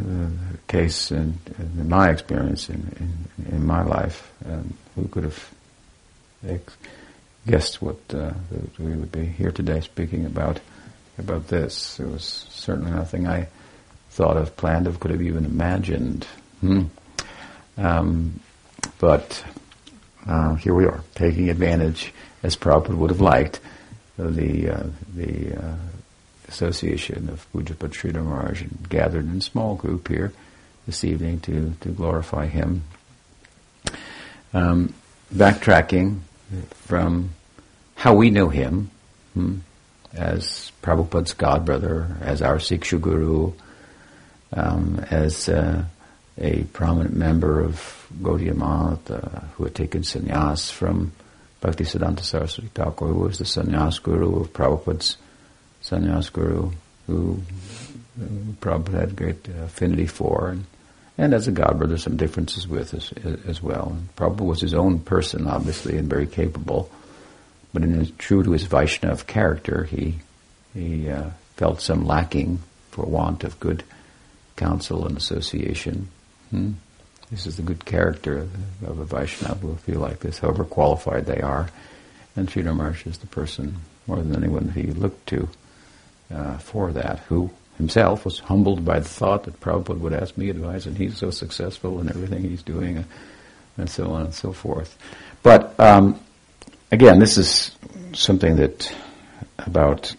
[0.00, 0.30] the
[0.66, 4.32] case in, in, my experience in, in, in, my life.
[4.46, 5.50] And who could have
[6.46, 6.76] ex-
[7.46, 8.32] guessed what uh,
[8.78, 10.60] we would be here today speaking about
[11.18, 12.00] about this?
[12.00, 13.48] It was certainly nothing I
[14.10, 16.26] thought of, planned of, could have even imagined.
[16.60, 16.84] Hmm.
[17.76, 18.40] Um,
[18.98, 19.44] but
[20.26, 23.60] uh, here we are, taking advantage, as Prabhupada would have liked,
[24.26, 25.76] the uh, the uh,
[26.48, 30.32] association of Pujyapad Sridhar and gathered in a small group here
[30.86, 32.82] this evening to, to glorify him.
[34.54, 34.94] Um,
[35.32, 36.20] backtracking
[36.70, 37.30] from
[37.94, 38.90] how we know him
[39.34, 39.58] hmm,
[40.14, 43.52] as Prabhupada's godbrother, as our Siksha Guru,
[44.54, 45.84] um, as uh,
[46.38, 51.12] a prominent member of Gaudiya Math uh, who had taken sannyas from
[51.62, 55.16] Bhaktisiddhanta Saraswati Thakur, who was the sannyas guru of Prabhupada's
[55.82, 56.70] sannyas guru,
[57.06, 57.40] who
[58.60, 60.66] Prabhupada had great affinity for, and,
[61.16, 63.12] and as a godbrother, some differences with as,
[63.46, 63.88] as well.
[63.90, 66.90] And Prabhupada was his own person, obviously, and very capable,
[67.72, 70.18] but in his, true to his Vaishnav character, he
[70.74, 73.82] he uh, felt some lacking for want of good
[74.56, 76.08] counsel and association.
[76.50, 76.72] Hmm?
[77.30, 78.48] This is the good character
[78.86, 81.68] of a Vaishnava who feel like this, however qualified they are.
[82.36, 83.76] And Sridhar Maharaj is the person
[84.06, 85.48] more than anyone he looked to
[86.32, 90.48] uh, for that, who himself was humbled by the thought that Prabhupada would ask me
[90.48, 93.04] advice, and he's so successful in everything he's doing, uh,
[93.76, 94.96] and so on and so forth.
[95.42, 96.18] But um,
[96.90, 97.76] again, this is
[98.14, 98.94] something that
[99.58, 100.14] about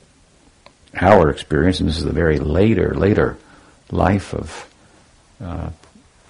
[0.96, 3.38] our experience, and this is the very later, later
[3.92, 4.74] life of
[5.42, 5.70] uh,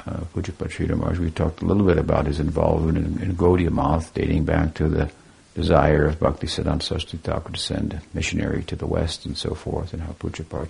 [0.10, 1.20] uh, Maharaj.
[1.20, 4.88] We talked a little bit about his involvement in, in Gaudiya Math, dating back to
[4.88, 5.12] the
[5.55, 9.93] desire of Bhaktisiddhanta Saraswati Thakur to send a missionary to the West and so forth,
[9.93, 10.70] and how Pujyapad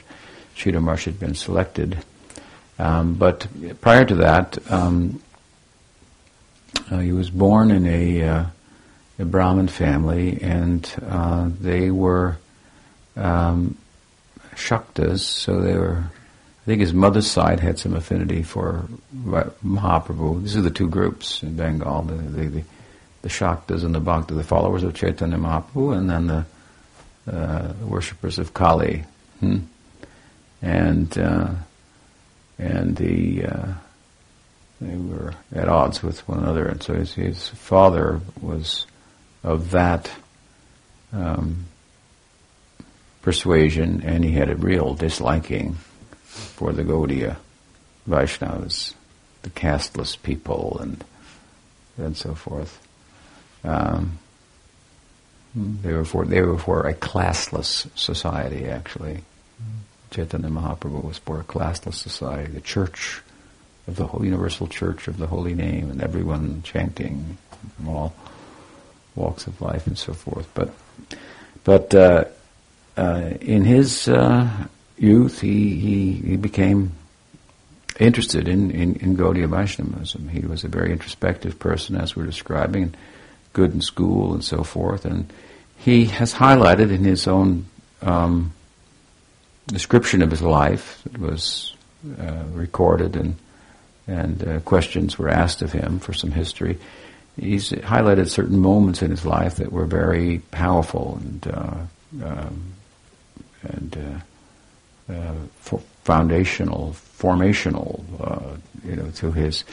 [0.56, 2.04] Sridhar had been selected.
[2.78, 3.48] Um, but
[3.82, 5.22] prior to that, um,
[6.92, 8.46] uh, he was born in a, uh,
[9.20, 12.38] a Brahmin family, and uh, they were
[13.16, 13.78] um,
[14.56, 16.06] Shaktas, so they were.
[16.70, 18.86] I think his mother's side had some affinity for
[19.26, 20.44] Mahaprabhu.
[20.44, 22.64] These are the two groups in Bengal: the the, the,
[23.24, 26.46] the Shaktas and the Bhakta, the followers of Chaitanya Mahaprabhu, and then the
[27.28, 29.04] uh, worshippers of Kali.
[29.40, 29.62] Hmm?
[30.62, 31.56] And uh,
[32.60, 33.74] and the uh,
[34.80, 38.86] they were at odds with one another, and so his, his father was
[39.44, 40.12] of that
[41.14, 41.66] um,
[43.24, 45.76] persuasion, and he had a real disliking
[46.40, 47.38] for the Gaudiya
[48.08, 48.94] Vaishnavas,
[49.44, 51.04] the casteless people, and
[51.98, 52.86] and so forth.
[53.64, 54.20] Um,
[55.56, 59.24] they were for they were for a classless society, actually.
[60.12, 63.22] Chaitanya Mahaprabhu was for a classless society, the church
[63.88, 67.38] of the whole universal church of the holy name, and everyone chanting
[67.76, 68.16] from all
[69.16, 70.48] walks of life and so forth.
[70.54, 70.74] But
[71.64, 72.26] but uh,
[72.98, 74.50] uh, in his uh,
[75.00, 76.92] youth, he, he he became
[78.00, 80.30] interested in, in, in Gaudiya Vaishnavism.
[80.30, 82.94] He was a very introspective person, as we're describing,
[83.54, 85.06] good in school and so forth.
[85.06, 85.32] And
[85.78, 87.66] he has highlighted in his own
[88.02, 88.54] um,
[89.68, 91.76] description of his life that was
[92.20, 93.36] uh, recorded and
[94.08, 96.80] and uh, questions were asked of him for some history.
[97.40, 102.74] He's highlighted certain moments in his life that were very powerful and uh, um,
[103.62, 104.24] and uh,
[105.60, 109.64] for foundational, formational, uh, you know, to his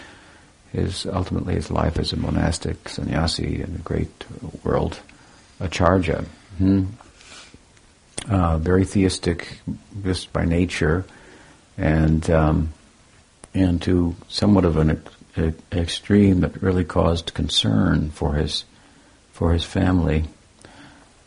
[0.73, 4.25] his ultimately his life as a monastic sannyasi in the great
[4.65, 5.01] world
[5.61, 6.25] acharya.
[6.59, 6.85] Hmm?
[8.29, 9.61] Uh, very theistic,
[10.03, 11.05] just by nature,
[11.79, 12.73] and um,
[13.55, 15.01] and to somewhat of an
[15.73, 18.65] extreme that really caused concern for his
[19.33, 20.25] for his family.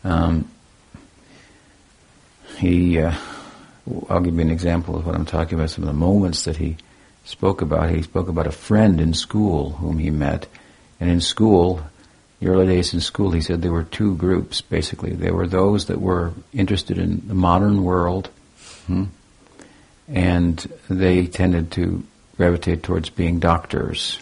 [0.04, 0.50] Um,
[2.58, 3.14] he, uh,
[4.08, 5.70] I'll give you an example of what I'm talking about.
[5.70, 6.76] Some of the moments that he
[7.24, 7.90] spoke about.
[7.90, 10.46] He spoke about a friend in school whom he met,
[10.98, 11.82] and in school
[12.40, 15.12] the early days in school, he said there were two groups, basically.
[15.12, 18.30] There were those that were interested in the modern world,
[18.86, 19.04] hmm,
[20.08, 20.56] and
[20.88, 22.02] they tended to
[22.38, 24.18] gravitate towards being doctors,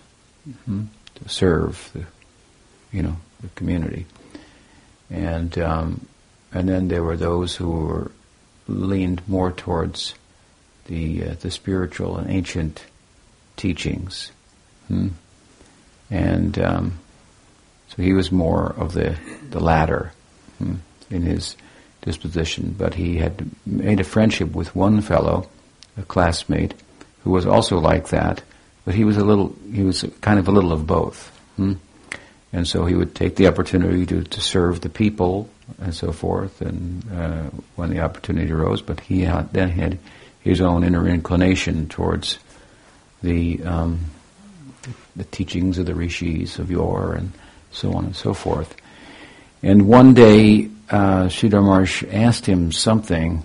[0.65, 2.05] hmm, to serve the,
[2.91, 4.05] you know, the community.
[5.11, 6.07] And, um,
[6.53, 8.11] and then there were those who were
[8.69, 10.15] leaned more towards
[10.87, 12.85] the, uh, the spiritual and ancient
[13.57, 14.31] teachings.
[14.89, 15.09] Hmm?
[16.11, 16.99] And, um,
[17.89, 19.19] so he was more of the,
[19.51, 20.13] the latter
[20.59, 20.77] hmm,
[21.11, 21.57] in his
[22.03, 22.75] disposition.
[22.77, 25.49] But he had made a friendship with one fellow,
[25.97, 26.75] a classmate,
[27.25, 28.43] who was also like that,
[28.85, 31.29] but he was a little, he was kind of a little of both.
[31.57, 31.75] Hmm?
[32.53, 36.63] And so he would take the opportunity to, to serve the people and so forth,
[36.63, 39.99] and uh, when the opportunity arose, but he had, then had
[40.41, 42.39] his own inner inclination towards
[43.23, 44.01] the, um,
[45.15, 47.33] the teachings of the rishis of yore and
[47.71, 48.75] so on and so forth.
[49.63, 53.45] And one day, uh, Sridhar Maharaj asked him something,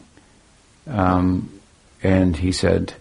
[0.88, 1.60] um,
[2.01, 2.93] and he said,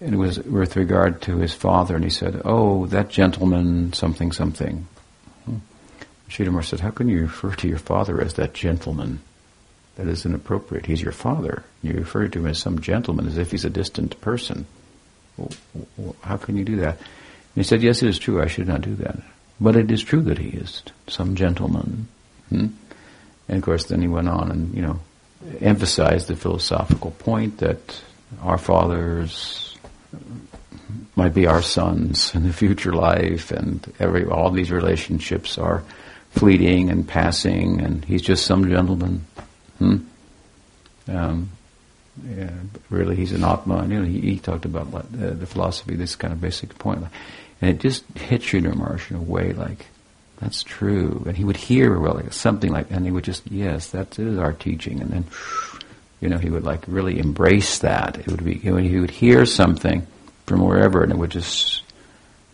[0.00, 4.88] it was with regard to his father, and he said, "Oh, that gentleman, something, something."
[6.32, 9.20] Sridhar said, "How can you refer to your father as that gentleman?
[9.96, 10.86] That is inappropriate.
[10.86, 11.62] He's your father.
[11.82, 14.64] You refer to him as some gentleman, as if he's a distant person.
[16.22, 18.40] How can you do that?" And he said, "Yes, it is true.
[18.40, 19.20] I should not do that."
[19.60, 22.08] But it is true that he is some gentleman.
[22.48, 22.68] Hmm?
[23.48, 25.00] And of course, then he went on and, you know,
[25.60, 28.00] emphasized the philosophical point that
[28.40, 29.76] our fathers
[31.14, 35.82] might be our sons in the future life, and every all these relationships are
[36.32, 39.24] fleeting and passing, and he's just some gentleman.
[39.78, 39.96] Hmm?
[41.08, 41.50] Um,
[42.28, 42.50] yeah,
[42.90, 43.86] really, he's an atma.
[43.86, 47.04] You know, he, he talked about the philosophy, this kind of basic point.
[47.60, 49.86] And it just hit Sridhar Maharaj in a way like,
[50.40, 51.22] that's true.
[51.26, 54.52] And he would hear really something like, and he would just, yes, that is our
[54.52, 55.00] teaching.
[55.00, 55.24] And then
[56.22, 58.16] You know, he would like really embrace that.
[58.16, 60.06] It would be, you he would hear something
[60.46, 61.81] from wherever and it would just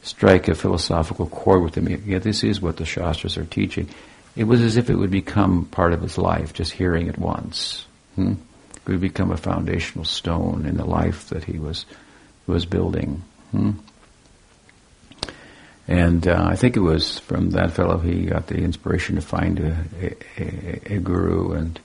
[0.03, 1.88] strike a philosophical chord with him.
[2.07, 3.88] Yeah, this is what the Shastras are teaching.
[4.36, 7.86] It was as if it would become part of his life, just hearing it once.
[8.14, 8.34] Hmm?
[8.74, 11.84] It would become a foundational stone in the life that he was
[12.46, 13.22] was building.
[13.51, 13.72] Hmm?
[15.86, 19.59] And uh, I think it was from that fellow he got the inspiration to find
[19.59, 19.86] a,
[20.38, 21.80] a, a guru, and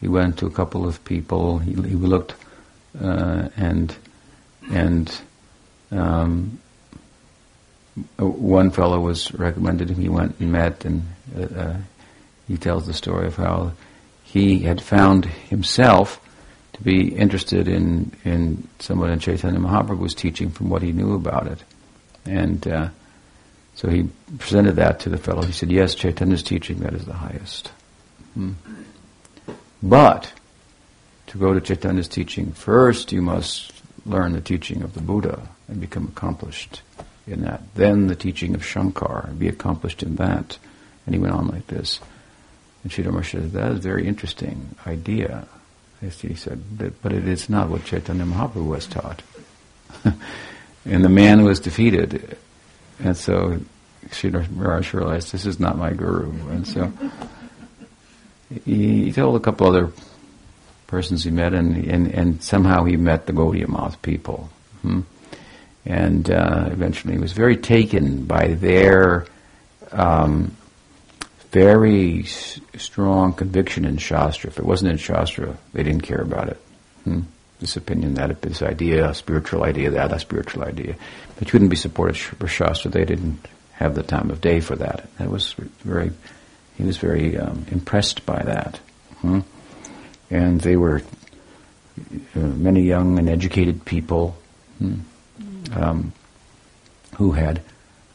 [0.00, 1.58] he went to a couple of people.
[1.58, 2.34] He, he looked,
[3.00, 3.96] uh, and
[4.70, 5.20] and
[5.90, 6.60] um,
[8.18, 9.96] one fellow was recommended him.
[9.96, 11.02] He went and met, and
[11.36, 11.76] uh, uh,
[12.46, 13.72] he tells the story of how
[14.24, 16.20] he had found himself
[16.74, 21.14] to be interested in in someone in Chaitanya Mahaprabhu was teaching from what he knew
[21.14, 21.62] about it,
[22.26, 22.88] and uh,
[23.74, 25.42] so he presented that to the fellow.
[25.42, 27.68] He said, "Yes, Chaitanya's teaching that is the highest."
[28.34, 28.52] Hmm.
[29.82, 30.32] But
[31.28, 33.72] to go to Chaitanya's teaching, first you must
[34.04, 36.82] learn the teaching of the Buddha and become accomplished
[37.26, 37.62] in that.
[37.74, 40.58] Then the teaching of Shankar be accomplished in that.
[41.04, 42.00] And he went on like this.
[42.82, 45.46] And Sridhar Maharaj said, that is a very interesting idea.
[46.00, 46.62] He said,
[47.02, 49.22] but it is not what Chaitanya Mahaprabhu was taught.
[50.04, 52.36] and the man was defeated.
[53.00, 53.58] And so
[54.08, 56.30] Sridhar Maharaj realized, this is not my guru.
[56.50, 56.92] And so
[58.64, 59.90] he, he told a couple other
[60.86, 64.48] persons he met, and, and, and somehow he met the Gaudiya people.
[64.82, 65.00] Hmm?
[65.86, 69.26] And uh, eventually he was very taken by their
[69.92, 70.56] um,
[71.52, 74.50] very s- strong conviction in Shastra.
[74.50, 76.60] If it wasn't in Shastra, they didn't care about it.
[77.04, 77.20] Hmm?
[77.60, 80.96] This opinion, that, this idea, a spiritual idea, that, a spiritual idea.
[81.38, 82.90] But you wouldn't be supported for Shastra.
[82.90, 85.08] They didn't have the time of day for that.
[85.18, 85.52] That was
[85.84, 86.10] very
[86.76, 88.78] he was very um, impressed by that.
[89.20, 89.40] Hmm?
[90.30, 91.02] And they were
[92.34, 94.36] uh, many young and educated people
[94.78, 94.96] hmm,
[95.74, 96.12] um,
[97.16, 97.62] who had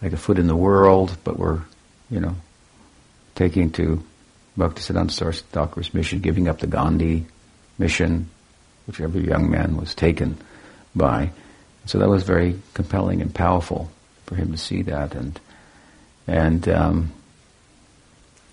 [0.01, 1.61] like a foot in the world, but were,
[2.09, 2.35] you know,
[3.35, 4.03] taking to
[4.57, 7.25] Bhaktisiddhanta Saraswati Thakur's mission, giving up the Gandhi
[7.77, 8.29] mission,
[8.85, 10.37] which every young man was taken
[10.95, 11.31] by.
[11.85, 13.91] So that was very compelling and powerful
[14.25, 15.39] for him to see that, and
[16.27, 17.11] and um,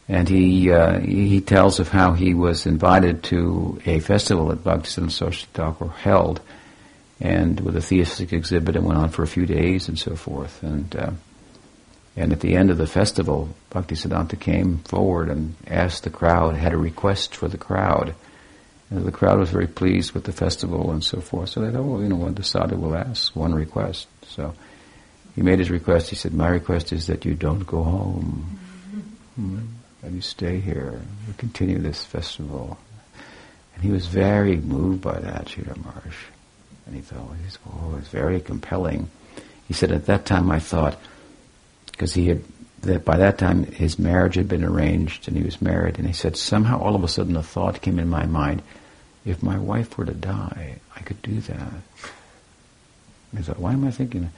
[0.09, 5.11] and he uh, he tells of how he was invited to a festival that Bhaktisiddhanta
[5.11, 6.41] Saraswati Thakur held,
[7.21, 10.63] and with a theistic exhibit, and went on for a few days and so forth.
[10.63, 11.11] And uh,
[12.17, 16.73] and at the end of the festival, Bhaktisiddhanta came forward and asked the crowd, had
[16.73, 18.15] a request for the crowd.
[18.91, 21.51] And the crowd was very pleased with the festival and so forth.
[21.51, 24.09] So they thought, well, you know, what the sadhu will ask one request.
[24.27, 24.55] So
[25.37, 26.11] he made his request.
[26.11, 28.59] He said, "My request is that you don't go home."
[29.39, 29.67] Mm-hmm
[30.03, 32.79] and you stay here, we continue this festival.
[33.75, 36.15] And he was very moved by that, Sridhar Maharaj.
[36.89, 37.31] And he thought,
[37.69, 39.11] oh, it's very compelling.
[39.67, 40.99] He said, at that time I thought,
[41.93, 42.43] because he had,
[42.81, 46.15] that by that time his marriage had been arranged and he was married, and he
[46.15, 48.63] said, somehow all of a sudden a thought came in my mind,
[49.27, 51.73] if my wife were to die, I could do that.
[53.37, 54.33] He thought, why am I thinking that?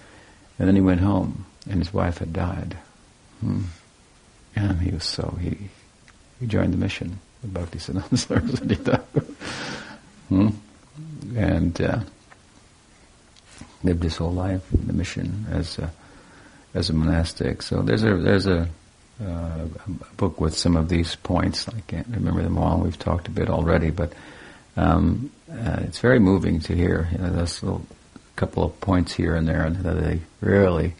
[0.59, 2.77] And then he went home, and his wife had died.
[3.41, 3.63] Hmm.
[4.57, 5.57] And he was so, he,
[6.41, 9.21] he joined the mission of Bhaktisiddhanta Saraswati Thakur.
[10.29, 10.49] hmm?
[11.37, 12.01] And uh,
[13.83, 15.91] lived his whole life in the mission as a,
[16.74, 17.62] as a monastic.
[17.62, 18.68] So there's a, there's a,
[19.22, 21.68] uh, a book with some of these points.
[21.68, 22.81] I can't remember them all.
[22.81, 24.12] We've talked a bit already, but
[24.76, 27.09] um, uh, it's very moving to hear.
[27.12, 27.81] You know, a
[28.37, 30.95] couple of points here and there and that they really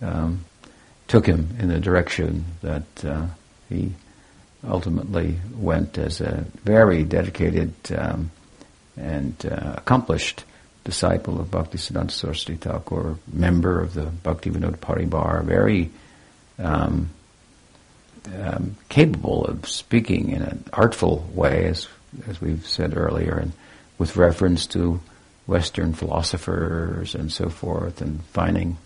[0.00, 0.44] um,
[1.06, 3.26] took him in the direction that uh,
[3.68, 3.92] he
[4.66, 8.30] ultimately went as a very dedicated um,
[8.96, 10.44] and uh, accomplished
[10.88, 15.90] disciple of Bhaktisiddhanta Saraswati Thakur, member of the Bhakti Vinod Paribar, very
[16.58, 17.10] um,
[18.34, 21.88] um, capable of speaking in an artful way, as
[22.26, 23.52] as we've said earlier, and
[23.98, 24.98] with reference to
[25.46, 28.78] Western philosophers and so forth, and finding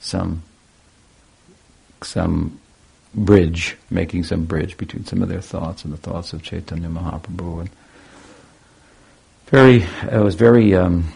[0.00, 0.42] some
[2.02, 2.58] some
[3.14, 7.60] bridge, making some bridge between some of their thoughts and the thoughts of Chaitanya Mahaprabhu.
[7.60, 7.70] And
[9.46, 11.12] very, it was very um,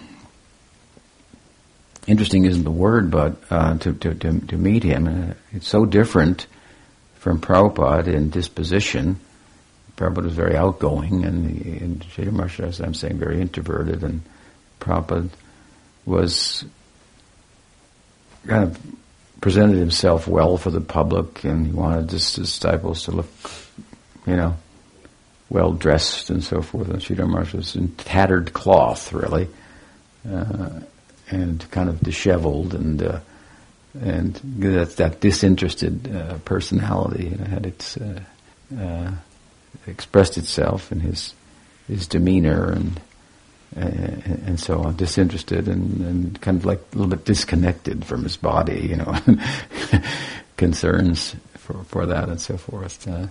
[2.06, 5.06] interesting, isn't the word, but uh, to, to, to, to, meet him.
[5.06, 6.46] Uh, it's so different
[7.16, 9.20] from Prabhupada in disposition.
[9.96, 14.22] Prabhupada was very outgoing, and, and Chaitanya Maharaj, as I'm saying, very introverted, and
[14.80, 15.30] Prabhupada
[16.04, 16.64] was
[18.46, 18.78] kind of
[19.40, 23.28] presented himself well for the public, and he wanted his disciples to look,
[24.26, 24.56] you know,
[25.50, 26.88] well dressed and so forth.
[26.88, 29.48] And Sridhar Maharaj was in tattered cloth, really,
[30.28, 30.80] uh,
[31.32, 33.20] and kind of disheveled and uh,
[34.00, 38.20] and that that disinterested uh, personality you know, had its uh,
[38.78, 39.10] uh,
[39.86, 41.34] expressed itself in his
[41.88, 43.00] his demeanor and
[43.74, 48.36] and so on, disinterested and, and kind of like a little bit disconnected from his
[48.36, 49.16] body, you know,
[50.58, 53.08] concerns for, for that and so forth.
[53.08, 53.28] Uh,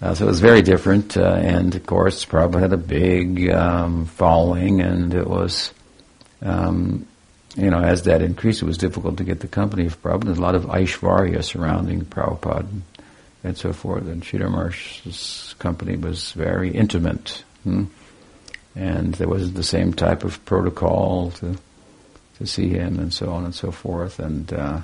[0.00, 4.06] uh, so it was very different, uh, and of course, Prabhupada had a big um,
[4.06, 5.74] following, and it was,
[6.40, 7.06] um,
[7.56, 10.24] you know, as that increased, it was difficult to get the company of Prabhupada.
[10.24, 12.82] There's a lot of Aishwarya surrounding Prabhupada and,
[13.42, 17.44] and so forth, and Sridhar Maharaj's company was very intimate.
[17.64, 17.84] Hmm?
[18.74, 21.56] and there wasn't the same type of protocol to
[22.38, 24.80] to see him and so on and so forth and uh,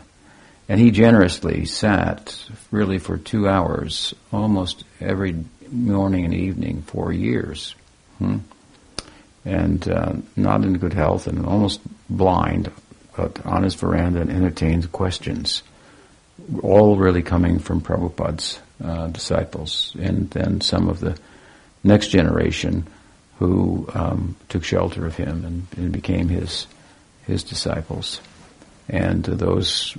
[0.69, 2.37] and he generously sat
[2.71, 7.75] really for two hours almost every morning and evening for years
[8.19, 8.39] hmm?
[9.47, 11.81] And uh, not in good health and almost
[12.11, 12.71] blind
[13.17, 15.63] but on his veranda and entertained questions
[16.63, 21.19] all really coming from Prabhupada's uh, disciples and then some of the
[21.83, 22.87] next generation
[23.39, 26.67] who um, took shelter of him and, and, became his
[27.27, 28.21] his disciples,
[28.89, 29.97] and those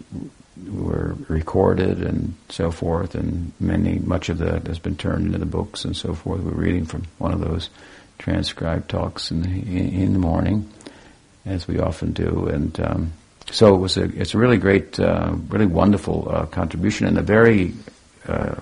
[0.72, 5.45] were recorded and so forth, and many much of that has been turned into the
[5.45, 6.41] books and so forth.
[6.41, 7.70] We're reading from one of those
[8.18, 10.70] transcribed talks in the, in, the morning,
[11.45, 13.13] as we often do, and um,
[13.51, 17.22] so it was a it's a really great, uh, really wonderful uh, contribution, and a
[17.22, 17.74] very
[18.28, 18.55] uh,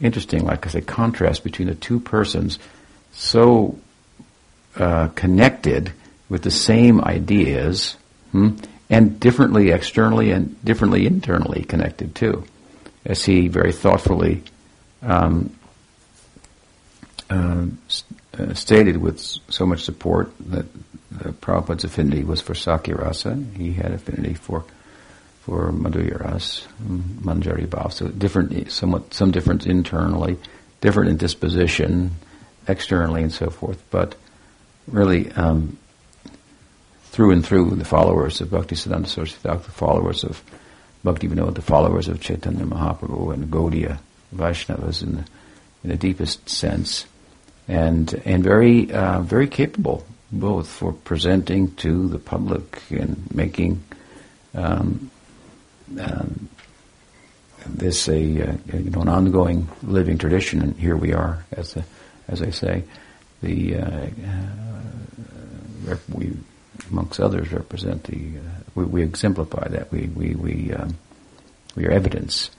[0.00, 2.58] interesting, like I say, contrast between the two persons
[3.12, 3.78] so
[4.76, 5.92] uh, connected
[6.28, 7.96] with the same ideas
[8.32, 8.56] hmm,
[8.90, 12.44] and differently externally and differently internally connected too,
[13.04, 14.42] as he very thoughtfully
[15.02, 15.54] um,
[17.30, 17.66] uh,
[18.38, 20.66] uh, stated with so much support that
[21.10, 23.34] the Prabhupada's affinity was for Sakhya Rasa.
[23.56, 24.64] He had affinity for
[25.40, 27.90] for Madhurya Rasa, hmm, Manjari Bhav.
[27.90, 30.36] So different, somewhat, some difference internally,
[30.82, 32.10] different in disposition,
[32.68, 34.14] externally and so forth, but
[34.86, 35.78] really um,
[37.04, 40.42] through and through the followers of Bhakti Siddhanta Saraswati the followers of
[41.02, 43.98] Bhakti Vinod, the followers of Chaitanya Mahaprabhu and Gaudiya
[44.34, 45.24] Vaishnavas in the,
[45.82, 47.06] in the deepest sense,
[47.68, 53.82] and and very uh, very capable both for presenting to the public and making
[54.54, 55.10] um,
[55.98, 56.48] um,
[57.66, 58.18] this a, a,
[58.74, 61.84] you know an ongoing living tradition, and here we are as a
[62.28, 62.84] as I say,
[63.42, 64.06] the uh,
[65.88, 66.36] uh, we
[66.90, 70.96] amongst others represent the uh, we, we, exemplify that we we we um,
[71.74, 72.50] we are evidence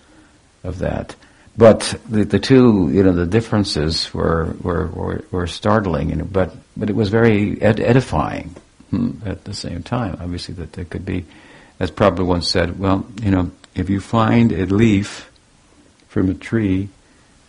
[0.64, 1.16] of that.
[1.60, 6.90] But the, the two, you know, the differences were were, were, were startling, but but
[6.90, 8.56] it was very ed- edifying
[8.92, 10.16] hmm, at the same time.
[10.22, 11.26] Obviously, that there could be,
[11.78, 15.30] as Prabhupada once said, well, you know, if you find a leaf
[16.08, 16.88] from a tree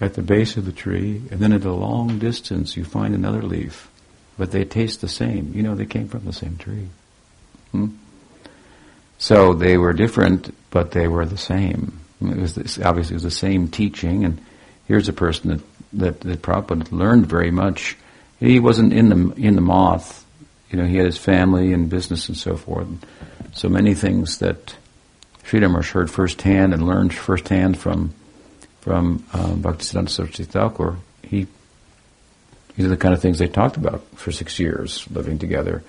[0.01, 3.43] at the base of the tree, and then at a long distance you find another
[3.43, 3.89] leaf,
[4.37, 5.53] but they taste the same.
[5.55, 6.89] You know, they came from the same tree.
[7.71, 7.91] Hmm?
[9.19, 12.00] So they were different, but they were the same.
[12.23, 14.41] It was this, obviously it was the same teaching, and
[14.87, 15.61] here's a person that
[15.93, 17.97] that, that Prabhupada learned very much.
[18.39, 20.25] He wasn't in the in the Math,
[20.71, 20.87] you know.
[20.87, 22.87] He had his family and business and so forth.
[22.87, 23.07] And
[23.53, 24.77] So many things that
[25.45, 28.15] Sridhar Maharaj heard firsthand and learned firsthand from
[28.81, 31.47] from um, Bhaktisiddhanta Saraswati Thakur, he
[32.77, 35.83] these are the kind of things they talked about for six years living together.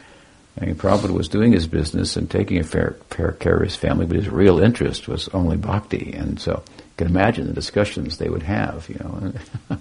[0.59, 3.75] I mean, Prabhupada was doing his business and taking a fair, fair care of his
[3.75, 6.13] family, but his real interest was only bhakti.
[6.13, 9.33] And so you can imagine the discussions they would have, you know,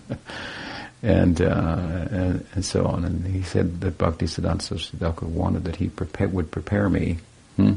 [1.03, 3.05] and, uh, and, and so on.
[3.05, 7.19] And he said that Bhakti Siddhanta Saraswati wanted that he prepare, would prepare me.
[7.57, 7.75] Hmm?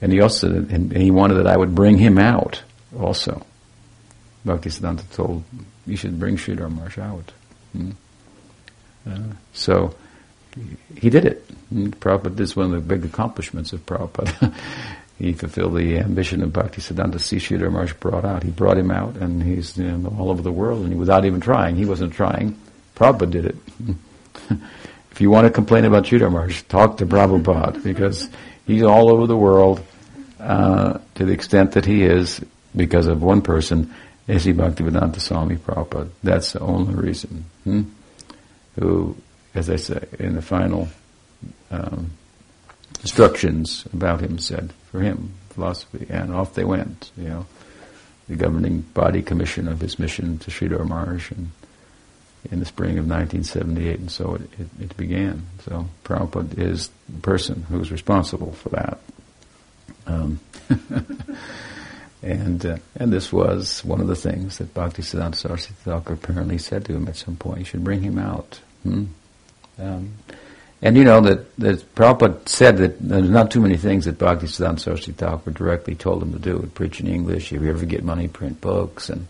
[0.00, 2.62] And he also, and, and he wanted that I would bring him out
[2.98, 3.46] also.
[4.44, 5.44] Bhaktisiddhanta told,
[5.86, 7.32] you should bring Sridhar Maharaj out.
[7.72, 7.90] Hmm?
[9.08, 9.94] Uh, so
[10.96, 11.44] he did it.
[11.70, 14.54] And Prabhupada, is one of the big accomplishments of Prabhupada.
[15.18, 18.42] he fulfilled the ambition of Bhaktisiddhanta see Sridhar brought out.
[18.42, 21.40] He brought him out and he's you know, all over the world and without even
[21.40, 21.76] trying.
[21.76, 22.58] He wasn't trying.
[22.96, 23.56] Prabhupada did it.
[25.10, 28.28] if you want to complain about Sridhar Maharaj, talk to Prabhupada because
[28.66, 29.82] he's all over the world
[30.40, 32.40] uh, to the extent that he is
[32.74, 33.94] because of one person
[34.28, 34.52] A.C.
[34.52, 36.10] Bhaktivedanta Swami Prabhupada.
[36.22, 37.44] That's the only reason.
[37.64, 37.82] Hmm?
[38.78, 39.16] Who,
[39.54, 40.88] as I say, in the final
[41.70, 42.10] um,
[43.00, 47.46] instructions about him said, for him, philosophy, and off they went, you know,
[48.28, 51.50] the governing body commission of his mission to Sridhar Maharaj, and
[52.50, 55.46] in the spring of 1978, and so it, it, it began.
[55.64, 58.98] So Prabhupada is the person who's responsible for that.
[60.06, 60.40] Um,
[62.22, 66.84] and uh, and this was one of the things that Bhaktisiddhanta Saraswati Thakur apparently said
[66.86, 67.60] to him at some point.
[67.60, 68.60] You should bring him out.
[68.82, 69.04] Hmm?
[69.78, 70.12] Um,
[70.82, 74.80] and you know that, that Prabhupada said that there's not too many things that Bhaktisiddhanta
[74.80, 76.68] Saraswati Thakur directly told him to do.
[76.74, 79.08] Preach in English, if you ever get money, print books.
[79.08, 79.28] And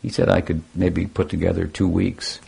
[0.00, 2.40] he said I could maybe put together two weeks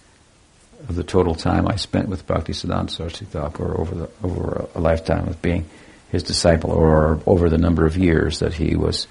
[0.88, 4.80] of the total time I spent with Bhaktisiddhanta Saraswati Thakur over, the, over a, a
[4.80, 5.66] lifetime of being
[6.10, 9.06] his disciple or over the number of years that he was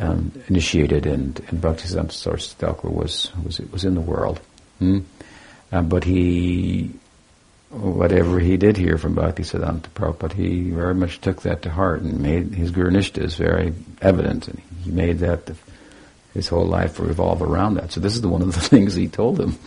[0.00, 4.40] um, initiated and, and Bhaktisiddhanta Saraswati Thakur was, was, was in the world.
[4.80, 5.00] Hmm?
[5.70, 6.90] Uh, but he
[7.70, 12.20] whatever he did hear from Bhaktisiddhanta Prabhupada, he very much took that to heart and
[12.20, 15.56] made his Guru Nishta is very evident, and he made that the,
[16.34, 17.92] his whole life revolve around that.
[17.92, 19.58] So this is the, one of the things he told him.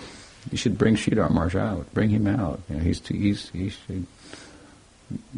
[0.50, 1.94] You should bring Sridhar Maharaj out.
[1.94, 2.62] Bring him out.
[2.70, 4.08] You know, he's, too, he's he should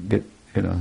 [0.07, 0.23] get
[0.55, 0.79] you know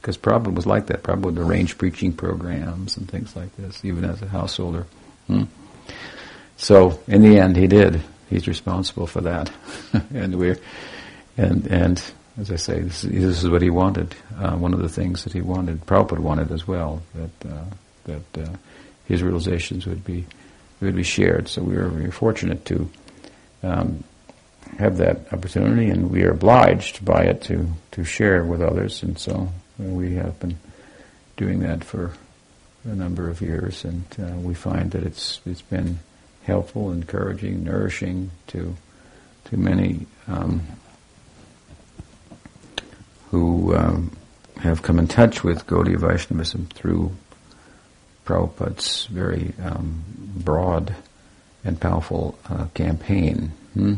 [0.00, 1.02] because Prabhupada was like that.
[1.02, 4.86] Prabhupada would arrange preaching programs and things like this, even as a householder.
[5.26, 5.44] Hmm?
[6.58, 9.50] So in the end, he did he's responsible for that,
[10.14, 10.58] and we're
[11.36, 12.02] and and
[12.38, 14.14] as I say, this, this is what he wanted.
[14.36, 17.64] Uh, one of the things that he wanted, Prabhupada wanted as well, that uh,
[18.04, 18.56] that uh,
[19.06, 20.26] his realizations would be
[20.80, 21.48] would be shared.
[21.48, 22.88] So we are very fortunate to
[23.62, 24.04] um,
[24.78, 29.02] have that opportunity, and we are obliged by it to to share with others.
[29.02, 29.48] And so
[29.78, 30.58] we have been
[31.36, 32.12] doing that for
[32.84, 35.98] a number of years, and uh, we find that it's it's been
[36.42, 38.76] helpful, encouraging, nourishing to
[39.44, 40.60] to many um,
[43.30, 44.16] who um,
[44.60, 47.12] have come in touch with Gaudiya Vaishnavism through
[48.26, 50.04] Prabhupada's very um,
[50.36, 50.94] broad
[51.64, 53.52] and powerful uh, campaign.
[53.74, 53.94] Hmm?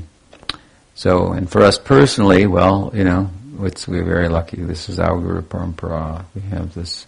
[0.95, 4.59] So, and for us personally, well, you know, we're very lucky.
[4.59, 6.24] This is our Guru Parampara.
[6.34, 7.07] We have this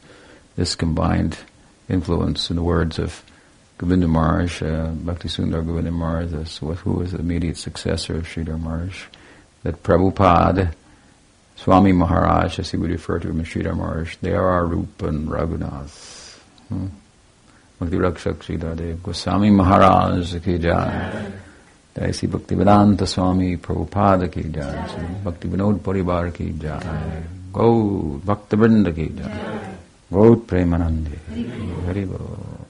[0.56, 1.38] this combined
[1.88, 3.22] influence, in the words of
[3.82, 9.06] Govinda Maharaj, uh, Bhakti Sundar Govinda Maharaj, who was the immediate successor of Sridhar Maharaj,
[9.64, 10.72] that Prabhupada,
[11.56, 15.08] Swami Maharaj, as he would refer to him as Sridhar Maharaj, they are our Rupa
[15.08, 16.38] and Raghunath.
[16.68, 16.86] Hmm?
[17.80, 21.32] Bhakti Rakshak Sridhar Goswami Maharaj ki jai.
[21.96, 25.24] Vedanta Swami Prabhupada ki jai.
[25.24, 27.24] Bhakti Vinod Paribar ki jai.
[27.52, 29.76] Go Bhakti Vrinda ki jai.
[30.08, 31.18] Gaut Premanande.
[31.84, 32.61] Hari Stop there.